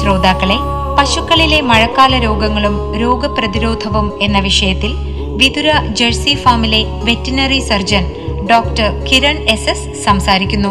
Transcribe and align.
ശ്രോതാക്കളെ 0.00 0.56
പശുക്കളിലെ 0.98 1.60
മഴക്കാല 1.60 2.12
രോഗങ്ങളും 2.18 2.74
രോഗപ്രതിരോധവും 3.02 4.06
എന്ന 4.22 4.38
വിഷയത്തിൽ 4.38 4.92
വിതുര 5.40 5.68
ജേഴ്സി 5.98 6.34
ഫാമിലെ 6.34 6.80
veterinary 7.04 7.60
surgeon 7.60 8.04
doctor 8.50 8.88
Kiran 9.08 9.36
S 9.54 9.68
S 9.68 9.88
സംസാരിക്കുന്നു. 10.04 10.70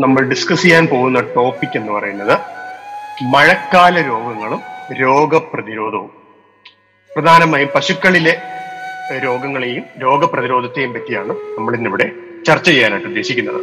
നമ്മൾ 0.00 0.24
ഡിസ്കസ് 0.24 0.62
ചെയ്യാൻ 0.62 0.86
പോകുന്ന 0.86 1.20
ടോപ്പിക് 1.20 1.76
എന്ന് 1.76 1.92
പറയുന്നത് 1.92 2.38
മഴക്കാല 3.34 3.94
രോഗങ്ങളും 4.00 4.60
രോഗപ്രതിരോധവും. 5.00 6.10
പ്രധാനമായും 7.16 7.68
പശുക്കളിലെ 7.74 8.34
രോഗങ്ങളെയും 9.24 9.84
രോഗപ്രതിരോധത്തെയും 10.02 10.92
പറ്റിയാണ് 10.92 11.28
നമ്മൾ 11.28 11.76
ഇന്നിവിടെ 11.76 12.06
ചർച്ച 12.46 12.66
ചെയ്യാനായിട്ട് 12.68 13.08
ഉദ്ദേശിക്കുന്നത്. 13.08 13.60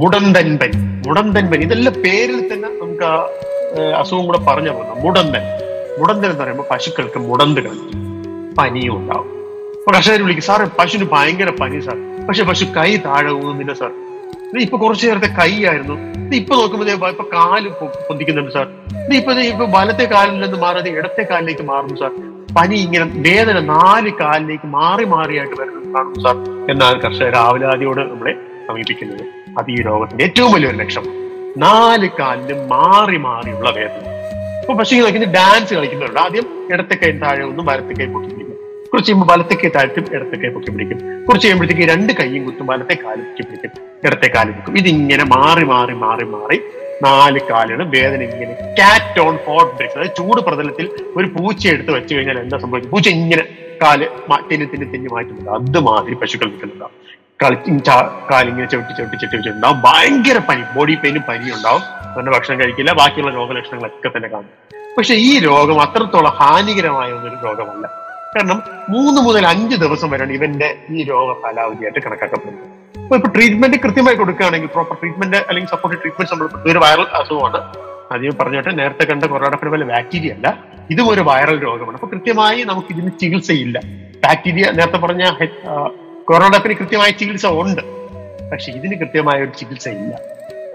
മുടന്തൻപൻ 0.00 0.70
മുടന്തൻപൻ 1.06 1.62
ഇതെല്ലാം 1.62 1.94
പേരിൽ 2.02 2.52
തന്നെ 2.52 2.68
നമുക്ക് 2.68 3.04
അസുഖം 4.00 4.26
കൂടെ 4.26 4.38
പറഞ്ഞു 4.38 4.70
പോകുന്നു. 4.70 4.94
മുടന്തൻ. 4.94 5.42
മുടന്തൻ 6.00 6.30
എന്ന് 6.30 6.44
പറയുമ്പോൾ 6.44 6.68
പശുക്കൾക്ക് 6.70 7.18
മുടന്ത് 7.18 7.60
പനിയും 8.60 8.94
ഉണ്ടാവും 8.98 9.28
കർഷകർ 9.88 10.22
വിളിക്കും 10.22 10.44
സാറേ 10.44 10.64
പശുവിന് 10.78 11.06
ഭയങ്കര 11.12 11.50
പനി 11.60 11.78
സാർ. 11.80 11.98
പക്ഷെ 12.28 12.42
പശു 12.44 12.64
കൈ 12.76 12.90
താഴെ 13.06 13.30
ഊന്നുന്നില്ല 13.38 13.72
സാർ. 13.80 13.92
ഇപ്പൊ 14.60 14.76
കുറച്ചു 14.78 15.04
നേരത്തെ 15.06 15.30
കൈ 15.38 15.52
ആയിരുന്നു 15.70 15.96
ഇപ്പൊ 16.36 16.54
നോക്കുമ്പോൾ 16.60 17.08
ഇപ്പൊ 17.10 17.24
കാൽ 17.32 17.64
പൊന്തിക്കുന്നുണ്ട് 18.08 18.52
സാർ. 18.56 18.66
ഇപ്പൊ 19.18 19.32
ഇപ്പൊ 19.52 19.66
വലത്തെ 19.76 20.04
കാലിൽ 20.12 20.36
നിന്ന് 20.40 20.58
മാറാതെ 20.64 20.90
ഇടത്തെ 21.00 21.22
കാലിലേക്ക് 21.30 21.64
മാറുന്നു 21.70 21.96
സാർ. 22.00 22.12
പനി 22.56 22.76
ഇങ്ങനെ 22.86 23.04
വേദന 23.28 23.58
നാല് 23.74 24.10
കാലിലേക്ക് 24.20 24.68
മാറി 24.76 25.04
മാറിയായിട്ട് 25.14 25.56
വരുന്നത് 25.60 25.88
കാണുന്നു 25.96 26.20
സാർ. 26.26 26.36
എന്നാണ് 26.72 26.98
കർഷകർ 27.04 27.36
ആവലാതിയോട് 27.46 28.00
നമ്മളെ 28.12 28.34
സമീപിക്കുന്നത് 28.68 29.24
അത് 29.58 29.70
ഈ 29.70 29.78
രോഗത്തിന്റെ 29.88 30.24
ഏറ്റവും 30.24 30.52
വലിയൊരു 30.52 30.76
ലക്ഷ്യം 30.76 31.06
നാല് 31.66 32.08
കാലിലും 32.20 32.60
മാറി 32.74 33.16
മാറിയുള്ള 33.26 33.70
വേദന. 33.78 34.04
ഇപ്പൊ 34.60 34.74
പക്ഷേ 34.74 35.00
കളിക്കുന്ന 35.00 35.32
ഡാൻസ് 35.38 35.74
കളിക്കുന്നുണ്ട്. 35.74 36.20
ആദ്യം 36.20 36.46
ഇടത്തെ 36.72 36.94
കൈ 36.94 37.12
താഴെ 37.24 37.42
ഒന്നും 37.50 37.66
വലത്തെ 37.66 37.94
കൈ 38.00 38.08
പൊക്കി 38.12 38.30
പിടിക്കും 38.34 38.49
കുറച്ച് 38.92 39.12
കഴിയുമ്പോൾ 39.12 39.32
വലത്തേക്ക് 39.32 39.72
താഴ്ത്തും 39.74 40.06
ഇടത്തേക്ക് 40.14 40.54
പൊക്കി 40.54 40.70
പിടിക്കും. 40.70 41.24
കുറച്ച് 41.24 41.46
കഴിയുമ്പോഴത്തേക്ക് 41.46 41.92
രണ്ട് 41.92 42.12
കൈയും 42.12 42.44
കുത്തും 42.44 42.66
വലത്തെ 42.66 42.94
കാൽ 43.04 43.14
പൊക്കി 43.14 43.42
പിടിക്കും 43.42 43.70
ഇടത്തെ 44.04 44.28
കാൽ 44.28 44.50
പൊക്കും. 44.50 44.78
ഇതിങ്ങനെ 44.78 45.24
മാറി 45.24 45.64
മാറി 45.64 45.94
മാറി 45.94 46.24
മാറി 46.24 46.60
നാല് 47.02 47.40
കാലുകൾ 47.50 47.84
വേദന 47.84 48.22
ഇങ്ങനെ 48.22 48.74
കാറ്റ് 48.78 49.20
ഓൺ 49.20 49.36
ഹോട്ട് 49.36 49.84
അതായത് 49.84 50.10
ചൂട് 50.16 50.40
പ്രതലത്തിൽ 50.40 50.90
ഒരു 51.16 51.26
പൂച്ച 51.26 51.68
എടുത്ത് 51.68 51.90
വെച്ച് 51.90 52.14
കഴിഞ്ഞാൽ 52.14 52.38
എന്താ 52.38 52.58
സംഭവിക്കും? 52.58 52.90
പൂച്ച 52.90 53.08
ഇങ്ങനെ 53.08 53.44
കാൽ 53.82 54.08
തിന്നി 54.52 54.66
തിന്നി 54.66 54.86
തിന്നി 54.86 55.14
മാറ്റുന്നുണ്ട് 55.14 55.50
അതുമാതിരി 55.50 56.14
പശുക്കൾ 56.14 56.46
നിൽക്കുന്നുണ്ടാവും. 56.46 56.92
കളിച്ച് 57.42 57.90
കാലിങ്ങനെ 58.32 58.66
ചവിട്ടി 58.66 58.92
ചവിട്ടി 58.92 59.16
ചവിട്ടി 59.16 59.36
വെച്ചിട്ടുണ്ടാവും 59.36 59.80
ഭയങ്കര 59.80 60.38
പനി 60.38 60.62
ബോഡി 60.76 60.94
പെയിനും 60.94 61.22
പനിയും 61.28 61.56
ഉണ്ടാവും. 61.56 61.82
അവരുടെ 61.82 62.30
ഭക്ഷണം 62.30 62.60
കഴിക്കില്ല. 62.60 62.92
ബാക്കിയുള്ള 62.92 63.34
രോഗലക്ഷണങ്ങളൊക്കെ 63.34 64.16
തന്നെ 64.16 64.28
കാണും. 64.28 64.50
പക്ഷെ 64.98 65.14
ഈ 65.14 65.38
രോഗം 65.38 65.80
അത്രത്തോളം 65.80 66.30
ഹാനികരമായ 66.30 67.12
ഒരു 67.12 67.36
രോഗമല്ല. 67.46 68.09
കാരണം 68.34 68.58
മൂന്ന് 68.92 69.20
മുതൽ 69.26 69.44
അഞ്ച് 69.52 69.76
ദിവസം 69.82 70.08
വരെയാണ് 70.12 70.32
ഇവന്റെ 70.38 70.68
ഈ 70.94 71.04
രോഗ 71.10 71.30
കാലാവധിയായിട്ട് 71.42 72.00
കണക്കാക്കപ്പെടുന്നത്. 72.04 72.66
അപ്പൊ 73.04 73.14
ഇപ്പൊ 73.18 73.28
ട്രീറ്റ്മെന്റ് 73.36 73.76
കൃത്യമായി 73.84 74.16
കൊടുക്കുകയാണെങ്കിൽ 74.20 74.68
പ്രോപ്പർ 74.74 74.96
ട്രീറ്റ്മെന്റ് 75.00 75.38
അല്ലെങ്കിൽ 75.48 75.70
സപ്പോർട്ട് 75.74 75.96
ട്രീറ്റ്മെന്റ് 76.02 76.32
നമ്മൾ 76.32 76.48
ഒരു 76.72 76.78
വൈറൽ 76.84 77.06
അസുഖമാണ്. 77.20 77.60
ആദ്യം 78.14 78.36
പറഞ്ഞിട്ട് 78.40 78.72
നേരത്തെ 78.78 79.04
കണ്ട 79.10 79.24
കൊറോണ 79.32 79.56
പോലെ 79.72 79.86
ബാക്ടീരിയ 79.90 80.30
അല്ല 80.36 80.48
ഇതും 80.92 81.08
ഒരു 81.14 81.22
വൈറൽ 81.30 81.58
രോഗമാണ്. 81.66 81.96
അപ്പൊ 81.98 82.08
കൃത്യമായി 82.12 82.60
നമുക്ക് 82.70 82.90
ഇതിന് 82.94 83.10
ചികിത്സയില്ല. 83.22 83.78
ബാക്ടീരിയ 84.24 84.64
നേരത്തെ 84.78 85.00
പറഞ്ഞ 85.06 85.24
കൊറോണപ്പിന് 86.30 86.74
കൃത്യമായ 86.80 87.10
ചികിത്സ 87.20 87.46
ഉണ്ട്. 87.62 87.82
പക്ഷെ 88.52 88.70
ഇതിന് 88.78 88.94
കൃത്യമായ 89.02 89.38
ഒരു 89.46 89.52
ചികിത്സ 89.60 89.86
ഇല്ല 89.98 90.14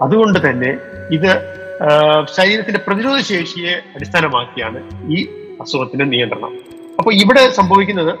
അതുകൊണ്ട് 0.04 0.38
തന്നെ 0.46 0.70
ഇത് 1.16 1.30
ശരീരത്തിന്റെ 2.36 2.80
പ്രതിരോധ 2.86 3.18
ശേഷിയെ 3.32 3.74
അടിസ്ഥാനമാക്കിയാണ് 3.96 4.80
ഈ 5.16 5.18
അസുഖത്തിന്റെ 5.62 6.06
നിയന്ത്രണം. 6.14 6.54
അപ്പൊ 6.98 7.12
ഇവിടെ 7.12 7.48
സംഭവിക്കുന്നത് 7.50 8.12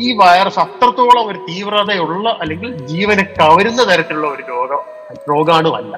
ഈ 0.00 0.16
വൈറസ് 0.16 0.58
അത്രത്തോളം 0.58 1.26
ഒരു 1.26 1.38
തീവ്രതയുള്ള 1.48 2.38
അല്ലെങ്കിൽ 2.40 2.76
ജീവനെ 2.86 3.22
കവരുന്ന 3.40 3.82
തരത്തിലുള്ള 3.82 4.26
ഒരു 4.26 4.42
രോഗം 4.42 4.80
രോഗാണുമല്ല 5.30 5.96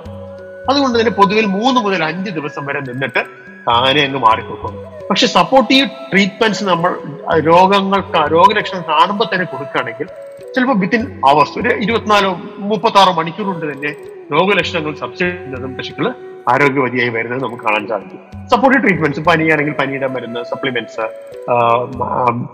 അതുകൊണ്ട് 0.70 0.98
തന്നെ 0.98 1.10
പൊതുവിൽ 1.10 1.46
മൂന്ന് 1.46 1.80
മുതൽ 1.80 2.04
അഞ്ച് 2.04 2.30
ദിവസം 2.30 2.66
വരെ 2.66 2.80
നിന്നിട്ട് 2.80 3.20
താനെ 3.68 4.00
അങ്ങ് 4.04 4.18
മാറിക്കൊടുക്കും. 4.18 4.74
പക്ഷെ 5.10 5.26
സപ്പോർട്ടീവ് 5.26 5.86
ട്രീറ്റ്മെന്റ്സ് 6.12 6.64
നമ്മൾ 6.64 6.92
രോഗങ്ങൾ 7.38 8.00
രോഗലക്ഷണം 8.28 8.82
കാണുമ്പോൾ 8.88 9.24
തന്നെ 9.34 9.44
കൊടുക്കുകയാണെങ്കിൽ 9.44 10.06
ചിലപ്പോൾ 10.54 10.76
വിത്തിൻ 10.78 11.20
അവേഴ്സ് 11.26 11.58
ഒരു 11.58 11.68
ഇരുപത്തിനാലോ 11.68 12.30
മുപ്പത്തി 12.58 12.98
ആറോ 12.98 13.12
മണിക്കൂർ 13.12 13.46
കൊണ്ട് 13.46 13.66
തന്നെ 13.72 13.90
രോഗലക്ഷണങ്ങൾ 14.32 14.94
സബ്സിഡി 14.94 15.74
പശുക്കൾ 15.76 16.06
ആരോഗ്യവതിയായി 16.52 17.12
വരുന്നത് 17.16 17.42
നമുക്ക് 17.44 17.62
കാണാൻ 17.64 17.84
സാധിക്കും. 17.92 18.20
സപ്പോർട്ടീവ് 18.52 18.82
ട്രീറ്റ്മെന്റ്സ് 18.84 19.22
പനിയാണെങ്കിൽ 19.28 19.74
പനിയുടെ 19.80 20.08
മരുന്ന് 20.14 20.40
സപ്ലിമെന്റ്സ് 20.50 21.06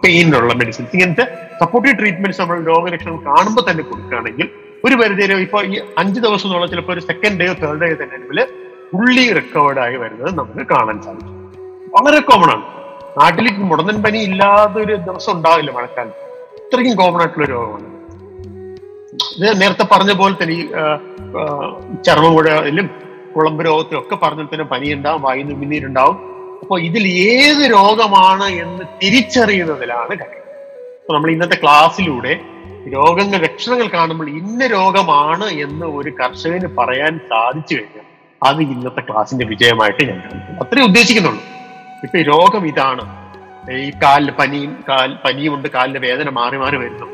പെയിനുള്ള 0.05 0.53
മെഡിസിൻസ് 0.61 0.93
ഇങ്ങനത്തെ 0.97 1.27
സപ്പോർട്ടീവ് 1.63 1.95
ട്രീറ്റ്മെന്റ്സ് 2.01 2.41
നമ്മൾ 2.43 2.59
രോഗലക്ഷണം 2.73 3.19
കാണുമ്പോൾ 3.29 3.65
തന്നെ 3.71 3.85
കൊടുക്കുകയാണെങ്കിൽ 3.91 4.49
ഒരു 4.87 4.95
പരിധിവരെ 5.01 5.35
ഇപ്പൊ 5.47 5.61
ഈ 5.73 5.77
അഞ്ച് 5.99 6.19
ദിവസം 6.27 6.49
എന്നുള്ള 6.49 6.67
ചിലപ്പോൾ 6.73 6.93
ഒരു 6.93 7.03
സെക്കൻഡ് 7.11 7.39
ഡേയോ 7.41 7.53
തേർഡ് 7.63 7.81
ഡേയോ 7.83 7.97
തന്നെ 8.03 8.17
ആണെങ്കിൽ 8.19 8.41
ഫുള്ളി 8.91 9.27
റിക്കവേർഡ് 9.39 9.81
ആയി 9.85 9.97
വരുന്നത് 10.03 10.33
നമുക്ക് 10.39 10.65
കാണാൻ 10.75 10.99
സാധിക്കും. 11.07 11.39
വളരെ 11.95 12.21
കോമൺ 12.31 12.51
ആണ്. 12.55 12.65
നാട്ടിൽ 13.19 13.47
മുടന്തൻ 13.71 13.97
പനി 14.03 14.19
ഇല്ലാതെ 14.29 14.79
ഒരു 14.85 14.95
ദിവസം 15.09 15.33
ഉണ്ടാവില്ല 15.37 15.71
മഴക്കാലത്ത് 15.79 16.23
ഇത്രയും 16.65 16.97
കോമൺ 17.01 17.21
ആയിട്ടുള്ള 17.23 17.47
രോഗമാണ്. 17.55 17.89
ഇത് 19.39 19.61
നേരത്തെ 19.61 19.85
പറഞ്ഞ 19.93 20.13
പോലെ 20.21 20.35
തന്നെ 20.43 20.55
ഈ 20.55 20.63
ചർമ്മമുഴയിലും 22.07 22.87
കുളമ്പ് 23.35 23.65
രോഗത്തിലും 23.65 24.01
ഒക്കെ 24.01 24.17
പറഞ്ഞ 24.17 24.43
തന്നെ 24.43 24.65
പനി 24.65 24.93
ഉണ്ടാവും 24.93 25.23
വായു 25.23 25.45
പിന്നീരുണ്ടാവും 25.45 26.17
അപ്പൊ 26.63 26.79
ഇതിൽ 26.79 27.07
ഏത് 27.09 27.71
രോഗമാണ് 27.71 28.43
എന്ന് 28.43 28.85
തിരിച്ചറിയുന്നതിലാണ് 29.03 30.09
കാര്യം 30.09 30.41
അപ്പോൾ 31.01 31.15
നമ്മൾ 31.15 31.31
ഇന്നത്തെ 31.31 31.57
ക്ലാസ്സിലൂടെ 31.63 32.41
രോഗങ്ങൾ 32.93 33.39
ലക്ഷണങ്ങൾ 33.39 33.89
കാണുമ്പോൾ 33.89 34.29
ഇന്ന 34.29 34.67
രോഗമാണ് 34.67 35.45
എന്ന് 35.45 35.87
ഒരു 35.87 36.11
കർഷകന് 36.11 36.69
പറയാൻ 36.79 37.21
സാധിച്ചു 37.29 37.75
കഴിഞ്ഞാൽ 37.75 38.07
അത് 38.43 38.63
ഇന്നത്തെ 38.63 39.01
ക്ലാസ്സിന്റെ 39.01 39.45
വിജയമായിട്ട് 39.45 40.03
ഞാൻ 40.05 40.21
കാണുന്നു 40.21 40.61
അത്രേ 40.61 40.83
ഉദ്ദേശിക്കുന്നുള്ളൂ. 40.83 41.43
ഇപ്പൊ 42.05 42.19
രോഗം 42.19 42.67
ഇതാണ്. 42.67 43.05
ഈ 43.71 43.91
കാലിൽ 44.03 44.31
പനിയും 44.31 44.85
കാൽ 44.89 45.17
പനിയുമുണ്ട് 45.25 45.69
കാലിന്റെ 45.69 46.01
വേദന 46.01 46.31
മാറി 46.31 46.57
മാറി 46.57 46.77
വരുന്നു. 46.77 47.07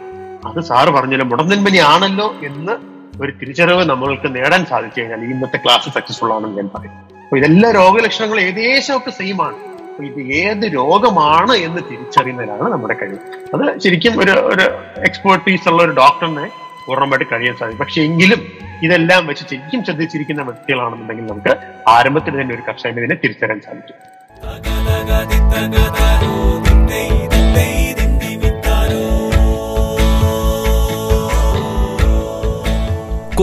അത് 0.46 0.60
സാറ് 0.60 0.88
പറഞ്ഞല്ലോ 0.88 1.26
മുടന്തൻ 1.26 1.64
പനി 1.64 1.76
ആണല്ലോ 1.76 2.34
എന്ന് 2.42 2.89
ഒരു 3.22 3.32
തിരിച്ചറിവ് 3.40 3.82
നമ്മൾക്ക് 3.90 4.28
നേടാൻ 4.36 4.62
സാധിച്ചു 4.70 4.98
കഴിഞ്ഞാൽ 5.00 5.24
ഇന്നത്തെ 5.32 5.58
ക്ലാസ് 5.64 5.90
സക്സസ്ഫുൾ 5.96 6.30
ആണെന്ന് 6.36 6.58
ഞാൻ 6.60 6.68
പറയും. 6.74 6.94
അപ്പൊ 7.24 7.36
ഇതെല്ലാ 7.40 7.68
രോഗലക്ഷണങ്ങളും 7.80 8.42
ഏകദേശം 8.44 8.94
ഒക്കെ 8.98 9.10
സെയിം 9.18 9.38
ആണ്. 9.46 9.58
അപ്പൊ 9.90 10.02
ഇത് 10.04 10.20
ഏത് 10.42 10.64
രോഗമാണ് 10.78 11.54
എന്ന് 11.66 11.80
തിരിച്ചറിയുന്നതിനാണ് 11.90 12.66
നമ്മുടെ 12.74 12.96
കഴിവ്. 13.00 13.20
അത് 13.54 13.80
ശരിക്കും 13.84 14.14
ഒരു 14.24 14.34
ഒരു 14.52 14.66
എക്സ്പേർട്ടീസ് 15.08 15.68
ഉള്ള 15.72 15.80
ഒരു 15.86 15.94
ഡോക്ടറിനെ 16.02 16.46
പൂർണമായിട്ട് 16.86 17.26
കഴിയാൻ 17.32 17.56
സാധിക്കും. 17.60 17.82
പക്ഷെ 17.84 18.00
എങ്കിലും 18.08 18.40
ഇതെല്ലാം 18.86 19.26
വെച്ച് 19.30 19.44
ശരിക്കും 19.50 19.80
ശ്രദ്ധിച്ചിരിക്കുന്ന 19.84 20.42
വ്യക്തികളാണെന്നുണ്ടെങ്കിൽ 20.50 21.26
നമുക്ക് 21.32 21.54
ആരംഭത്തിൽ 21.96 22.40
തന്നെ 22.40 22.54
ഒരു 22.54 22.64
കർഷകനെ 22.68 23.18
തിരിച്ചറിയാൻ 23.24 23.60
സാധിക്കും. 23.68 23.98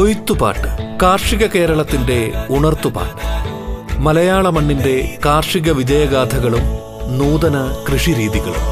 കൊയ്ത്തുപാട്ട് 0.07 0.97
കാർഷിക 1.03 1.47
കേരളത്തിന്റെ 1.47 2.31
ഉണർത്തുപാട്ട്. 2.49 3.21
മലയാള 3.99 4.49
മണ്ണിന്റെ 4.49 5.17
കാർഷിക 5.25 5.71
വിജയഗാഥകളും 5.71 6.61
നൂതന 7.17 7.83
കൃഷിരീതികളും. 7.91 8.65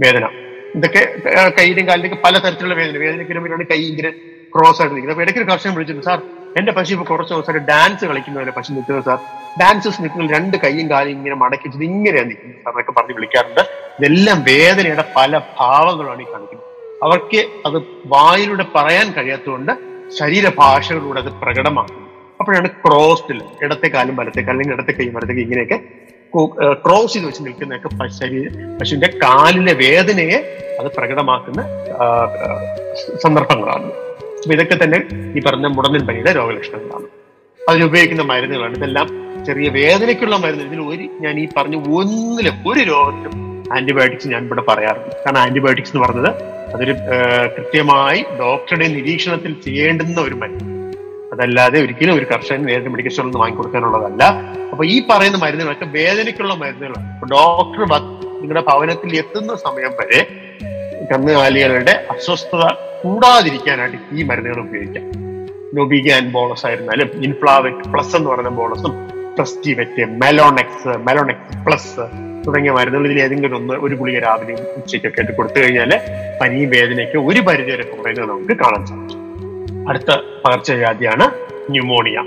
വേദന. 0.00 0.28
ഇതൊക്കെ 0.74 1.16
കയ്യിലും 1.58 1.88
കാലിലൊക്കെ 1.88 2.16
പലതരത്തിലുള്ള 2.16 2.20
പല 2.24 2.38
തരത്തിലുള്ള 2.38 2.74
വേദന 2.74 2.98
വേദനയ്ക്ക് 2.98 3.32
കൈ 3.70 3.86
ഇങ്ങനെ 3.86 4.12
ക്രോസ് 4.54 4.78
ആയിട്ട് 4.80 4.94
നിൽക്കുന്നത്. 4.94 5.14
അപ്പൊ 5.16 5.24
ഇടയ്ക്ക് 5.26 5.40
ഒരു 5.42 5.48
കർഷകൻ 5.52 5.74
വിളിച്ചിട്ടുണ്ട് 5.76 6.08
സാർ 6.10 6.20
എന്റെ 6.58 6.72
പശു 6.76 6.92
ഇപ്പൊ 6.94 7.04
കുറച്ച് 7.10 7.32
ദിവസമായിട്ട് 7.34 7.66
ഡാൻസ് 7.70 8.04
പോലെ 8.36 8.52
പശു 8.58 8.70
നിൽക്കുന്നത് 8.76 9.06
സാർ. 9.08 9.18
ഡാൻസസ് 9.60 9.98
നിൽക്കുന്ന 10.02 10.26
രണ്ട് 10.36 10.56
കൈയും 10.64 10.86
കാലും 10.92 11.12
ഇങ്ങനെ 11.16 11.36
മടക്കി 11.42 11.68
ഇങ്ങനെയാണ് 11.88 12.28
നിൽക്കുന്നത്. 12.30 12.60
സാർ 12.64 12.72
എന്നൊക്കെ 12.74 12.92
പറഞ്ഞ് 12.98 13.14
വിളിക്കാറുണ്ട്. 13.18 13.62
ഇതെല്ലാം 13.98 14.38
വേദനയുടെ 14.50 15.04
പല 15.16 15.32
ഭാവങ്ങളാണ് 15.58 16.22
ഈ 16.26 16.28
കാണിക്കുന്നത് 16.32 16.70
അവർക്ക് 17.06 17.40
അത് 17.68 17.78
വായിലൂടെ 18.14 18.64
പറയാൻ 18.76 19.06
കഴിയാത്തതുകൊണ്ട് 19.16 19.72
ശരീരഭാഷകളിലൂടെ 20.18 21.20
അത് 21.24 21.30
പ്രകടമാക്കുന്നു. 21.42 22.02
അപ്പോഴാണ് 22.40 22.68
ക്രോസ്ഡിൽ 22.84 23.38
ഇടത്തെ 23.64 23.88
കാലും 23.94 24.14
വലത്തെ 24.20 24.42
കാലും 24.46 24.58
അല്ലെങ്കിൽ 24.58 24.76
ഇടത്തെ 24.76 24.94
കൈയും 24.98 25.14
വലത്തേക്ക് 25.16 25.42
ഇങ്ങനെയൊക്കെ 25.46 25.78
ക്രോസ് 26.84 27.12
ചെയ്ത് 27.14 27.26
വെച്ച് 27.26 27.42
നിൽക്കുന്നതൊക്കെ 27.46 28.08
ശരീര 28.20 28.46
പശുവിന്റെ 28.78 29.10
കാലിലെ 29.24 29.74
വേദനയെ 29.84 30.38
അത് 30.80 30.88
പ്രകടമാക്കുന്ന 30.96 31.60
സന്ദർഭങ്ങളാണ്. 33.24 33.90
അപ്പൊ 34.44 34.54
ഇതൊക്കെ 34.54 34.76
തന്നെ 34.84 34.98
ഈ 35.36 35.42
പറഞ്ഞ 35.42 35.66
മുടന്തൻ 35.66 36.06
പനിയുടെ 36.06 36.32
രോഗലക്ഷണങ്ങളാണ്. 36.32 37.06
അതിനുപയോഗിക്കുന്ന 37.68 38.22
മരുന്നുകളാണ്. 38.22 38.74
ഇതെല്ലാം 38.76 39.06
ചെറിയ 39.46 39.68
വേദനയ്ക്കുള്ള 39.68 40.36
മരുന്ന്. 40.36 40.64
ഇതിൽ 40.64 40.80
ഒരു 40.80 41.04
ഞാൻ 41.20 41.40
ഈ 41.40 41.48
പറഞ്ഞ 41.56 41.76
ഒന്നിലും 41.98 42.56
ഒരു 42.68 42.80
രോഗത്തിലും 42.90 43.32
ആന്റിബയോട്ടിക്സ് 43.76 44.28
ഞാൻ 44.28 44.42
ഇവിടെ 44.44 44.60
പറയാറുണ്ട് 44.60 45.16
കാരണം 45.16 45.38
ആന്റിബയോട്ടിക്സ് 45.38 45.92
എന്ന് 45.92 46.06
പറഞ്ഞത് 46.06 46.30
അതൊരു 46.74 46.94
കൃത്യമായി 47.56 48.24
ഡോക്ടറുടെ 48.40 48.88
നിരീക്ഷണത്തിൽ 48.88 49.52
ചെയ്യേണ്ടുന്ന 49.64 50.20
ഒരു 50.20 50.34
മരുന്ന്. 50.34 50.70
അതല്ലാതെ 51.32 51.78
ഒരിക്കലും 51.80 52.14
ഒരു 52.14 52.26
കർഷകൻ 52.32 52.62
നേരിട്ട് 52.66 52.88
മെഡിക്കൽ 52.88 53.10
സ്റ്റോറിൽ 53.10 53.28
നിന്ന് 53.28 53.40
വാങ്ങിക്കൊടുക്കാനുള്ളതല്ല 53.40 54.24
അപ്പൊ 54.70 54.84
ഈ 54.84 55.02
പറയുന്ന 55.10 55.38
മരുന്നുകളൊക്കെ 55.38 55.86
വേദനയ്ക്കുള്ള 55.98 56.54
മരുന്നുകളാണ്. 56.54 57.06
ഡോക്ടർ 57.30 57.84
നിങ്ങളുടെ 58.40 58.64
ഭവനത്തിൽ 58.72 59.16
എത്തുന്ന 59.16 59.56
സമയം 59.56 59.94
വരെ 60.00 60.20
കന്നുകാലികളുടെ 61.12 62.06
അസ്വസ്ഥത 62.10 62.93
കൂടാതിരിക്കാനായിട്ട് 63.04 63.96
ഈ 64.12 64.22
മരുന്നുകൾ 64.22 64.60
ഉപയോഗിക്കാം. 64.60 65.04
നൊബിഗാൻ 65.74 66.32
ബോളസ് 66.32 66.66
ആയിരുന്നാലും 66.66 67.10
ഇൻഫ്ലാവെറ്റ് 67.24 67.88
പ്ലസ് 67.88 68.16
എന്ന് 68.16 68.30
പറയുന്ന 68.30 68.48
ബോളസും 68.48 68.92
പ്രസ്റ്റിവെറ്റ് 69.36 70.04
മെലോണെക്സ് 70.04 70.88
മെലോണെക്സ് 70.88 71.66
പ്ലസ് 71.66 72.00
തുടങ്ങിയ 72.46 72.72
മരുന്നുകൾ 72.72 73.06
ഇതിൽ 73.06 73.20
ഏതെങ്കിലും 73.22 73.56
ഒന്ന് 73.56 73.74
ഒരു 73.74 73.94
ഗുളിക 73.94 74.18
രാവിലെയും 74.18 74.58
ഉച്ചയ്ക്കൊക്കെ 74.76 75.20
ആയിട്ട് 75.20 75.36
കൊടുത്തു 75.36 75.60
കഴിഞ്ഞാൽ 75.60 76.00
പനിയും 76.40 76.70
വേദനയൊക്കെ 76.70 77.18
ഒരു 77.18 77.40
പരിധി 77.40 77.70
വരെ 77.70 77.82
കുറയുന്നത് 77.82 78.30
നമുക്ക് 78.30 78.56
കാണാൻ 78.60 78.86
സാധിക്കും. 78.86 79.20
അടുത്ത 79.88 80.10
പകർച്ചവ്യാധിയാണ് 80.44 81.26
ന്യൂമോണിയ 81.70 82.18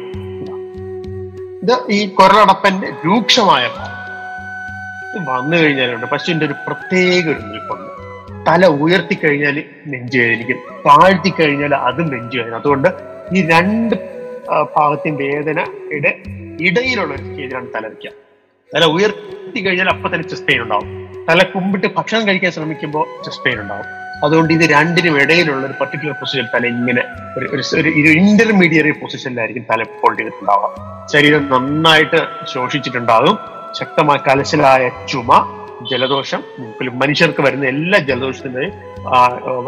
ഇത് 1.64 1.92
ഈ 1.92 2.10
കുരളടപ്പന്റെ 2.10 2.88
രൂക്ഷമായ 3.06 3.68
വന്നു 5.28 5.58
കഴിഞ്ഞാലുണ്ട്. 5.58 6.06
പശുവിന്റെ 6.06 6.46
ഒരു 6.46 6.54
പ്രത്യേക 6.68 7.24
ഒരു 7.24 7.40
നിൽപ്പുണ്ട് 7.40 7.87
തല 8.48 8.66
ഉയർത്തി 8.84 9.16
കഴിഞ്ഞാൽ 9.24 9.58
നെഞ്ചു 9.94 10.18
വേദനിക്കും 10.22 10.60
താഴ്ത്തി 10.86 11.32
കഴിഞ്ഞാൽ 11.40 11.74
അതും 11.88 12.08
നെഞ്ചു 12.14 12.38
വേദന 12.40 12.56
അതുകൊണ്ട് 12.62 12.90
ഈ 13.36 13.42
രണ്ട് 13.52 13.96
ഭാഗത്തിന്റെ 14.76 15.26
വേദനയുടെ 15.32 16.12
ഇടയിലുള്ള 16.68 17.12
ഒരു 17.16 17.24
സ്റ്റേജിലാണ് 17.28 17.68
തല 17.76 17.84
വയ്ക്കുക 17.88 18.14
തല 18.72 18.86
ഉയർത്തി 18.96 19.60
കഴിഞ്ഞാൽ 19.66 19.90
അപ്പൊ 19.94 20.08
തന്നെ 20.10 20.26
ചെസ്റ്റ് 20.32 20.48
പെയിൻ 20.48 20.62
ഉണ്ടാവും. 20.62 20.88
തല 21.30 21.44
കുമ്പിട്ട് 21.44 21.88
ഭക്ഷണം 21.98 22.24
കഴിക്കാൻ 22.28 22.52
ശ്രമിക്കുമ്പോൾ 22.52 23.06
ചെസ്റ്റ് 23.26 23.44
പെയിൻ 23.46 23.58
ഉണ്ടാവും. 23.64 23.88
അതുകൊണ്ട് 24.26 24.52
ഇത് 24.54 24.64
രണ്ടിനും 24.76 25.16
ഇടയിലുള്ള 25.22 25.64
ഒരു 25.66 25.76
പർട്ടിക്കുലർ 25.82 26.16
പൊസിഷൻ 26.22 26.46
തല 26.54 26.66
ഇങ്ങനെ 26.76 27.04
ഒരു 27.38 27.46
ഒരു 27.80 28.10
ഇന്റർമീഡിയറി 28.22 28.92
പൊസിഷനിലായിരിക്കും 29.02 29.66
തല 29.72 29.84
ഫോൾഡ് 30.00 30.18
ചെയ്തിട്ടുണ്ടാവുക 30.20 30.70
ശരീരം 31.14 31.44
നന്നായിട്ട് 31.54 32.20
ശോഷിച്ചിട്ടുണ്ടാകും. 32.54 33.38
ശക്തമായ 33.80 34.18
കലശലായ 34.28 34.84
ചുമ 35.12 35.30
ജലദോഷം 35.92 36.44
മനുഷ്യർക്ക് 37.02 37.42
വരുന്ന 37.42 37.66
എല്ലാ 37.66 38.00
ജലദോഷത്തിന്റെയും 38.00 38.74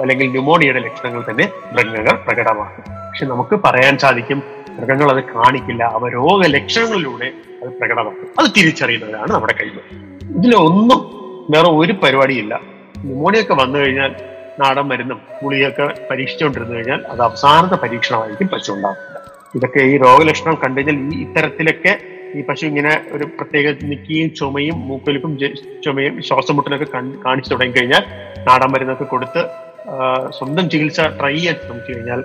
അല്ലെങ്കിൽ 0.01 0.29
ന്യൂമോണിയയുടെ 0.29 0.79
ലക്ഷണങ്ങൾ 0.79 1.23
തന്നെ 1.29 1.50
മൃഗങ്ങൾ 1.73 2.15
പ്രകടമാക്കും. 2.27 2.83
പക്ഷെ 3.09 3.25
നമുക്ക് 3.25 3.56
പറയാൻ 3.56 3.97
സാധിക്കും 3.97 4.44
മൃഗങ്ങൾ 4.69 5.11
അത് 5.11 5.23
കാണിക്കില്ല. 5.23 5.83
അവ 5.83 6.09
രോഗ 6.09 6.47
ലക്ഷണങ്ങളിലൂടെ 6.47 7.31
അത് 7.63 7.69
പ്രകടമാക്കും. 7.69 8.27
അത് 8.39 8.50
തിരിച്ചറിയുന്നവരാണ് 8.57 9.31
നമ്മുടെ 9.31 9.56
കഴിവ് 9.61 9.81
ഇതിലൊന്നും 10.38 11.00
വേറെ 11.50 11.69
ഒരു 11.69 11.94
പരിപാടിയില്ല. 11.94 12.61
ന്യൂമോണിയ 12.97 13.41
ഒക്കെ 13.41 13.53
വന്നു 13.53 13.79
കഴിഞ്ഞാൽ 13.79 14.15
നാടൻ 14.59 14.81
മരുന്നും 14.81 15.21
ഗുളിയൊക്കെ 15.44 15.94
പരീക്ഷിച്ചുകൊണ്ടിരുന്നു 16.11 16.75
കഴിഞ്ഞാൽ 16.75 17.06
അത് 17.07 17.21
അവസാനത്തെ 17.21 17.75
പരീക്ഷണമായിരിക്കും 17.75 18.47
പശു 18.47 18.71
ഉണ്ടാകുന്നത് 18.71 19.19
ഇതൊക്കെ 19.56 19.79
ഈ 19.79 19.97
രോഗലക്ഷണം 19.97 20.57
കണ്ടു 20.63 20.81
കഴിഞ്ഞാൽ 20.81 21.15
ഈ 21.15 21.21
ഇത്തരത്തിലൊക്കെ 21.23 22.01
ഈ 22.38 22.42
പശു 22.42 22.66
ഇങ്ങനെ 22.66 23.02
ഒരു 23.12 23.24
പ്രത്യേക 23.24 23.68
നിക്കുകയും 23.84 24.36
ചുമയും 24.36 24.88
മൂക്കൊലിപ്പും 24.88 25.38
ചുമയും 25.86 26.22
ശ്വാസം 26.22 26.56
മുട്ടലൊക്കെ 26.56 26.86
കൺ- 26.96 27.26
കാണിച്ചു 27.26 27.54
തുടങ്ങി 27.54 27.80
കഴിഞ്ഞാൽ 27.80 28.04
നാടൻ 28.48 28.72
മരുന്നൊക്കെ 28.72 29.04
കൊടുത്ത് 29.04 29.42
സ്വന്തം 30.30 30.70
ചികിത്സ 30.70 31.02
ട്രൈ 31.20 31.36
ചെയ്യാൻ 31.36 31.56
ശ്രമിച്ചു 31.66 31.94
കഴിഞ്ഞാൽ 31.94 32.24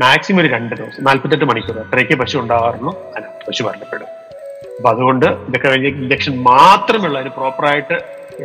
മാക്സിമം 0.00 0.40
ഒരു 0.40 0.48
രണ്ട് 0.48 0.74
ദിവസം 0.74 1.04
നാൽപ്പത്തെട്ട് 1.04 1.44
മണിക്കൂർ 1.44 1.78
അത്രയ്ക്ക് 1.78 2.14
പശു 2.14 2.38
ഉണ്ടാകാറുള്ളൂ 2.38 2.92
അല്ല 3.16 3.26
പശു 3.48 3.62
മരണപ്പെടും. 3.62 4.08
അപ്പൊ 4.78 4.90
അതുകൊണ്ട് 4.90 5.26
ഇതൊക്കെ 5.48 5.68
കഴിഞ്ഞ 5.68 5.86
ഇഞ്ചക്ഷൻ 5.86 6.42
മാത്രമുള്ള 6.42 7.18
അതിന് 7.18 7.30
പ്രോപ്പറായിട്ട് 7.30 7.96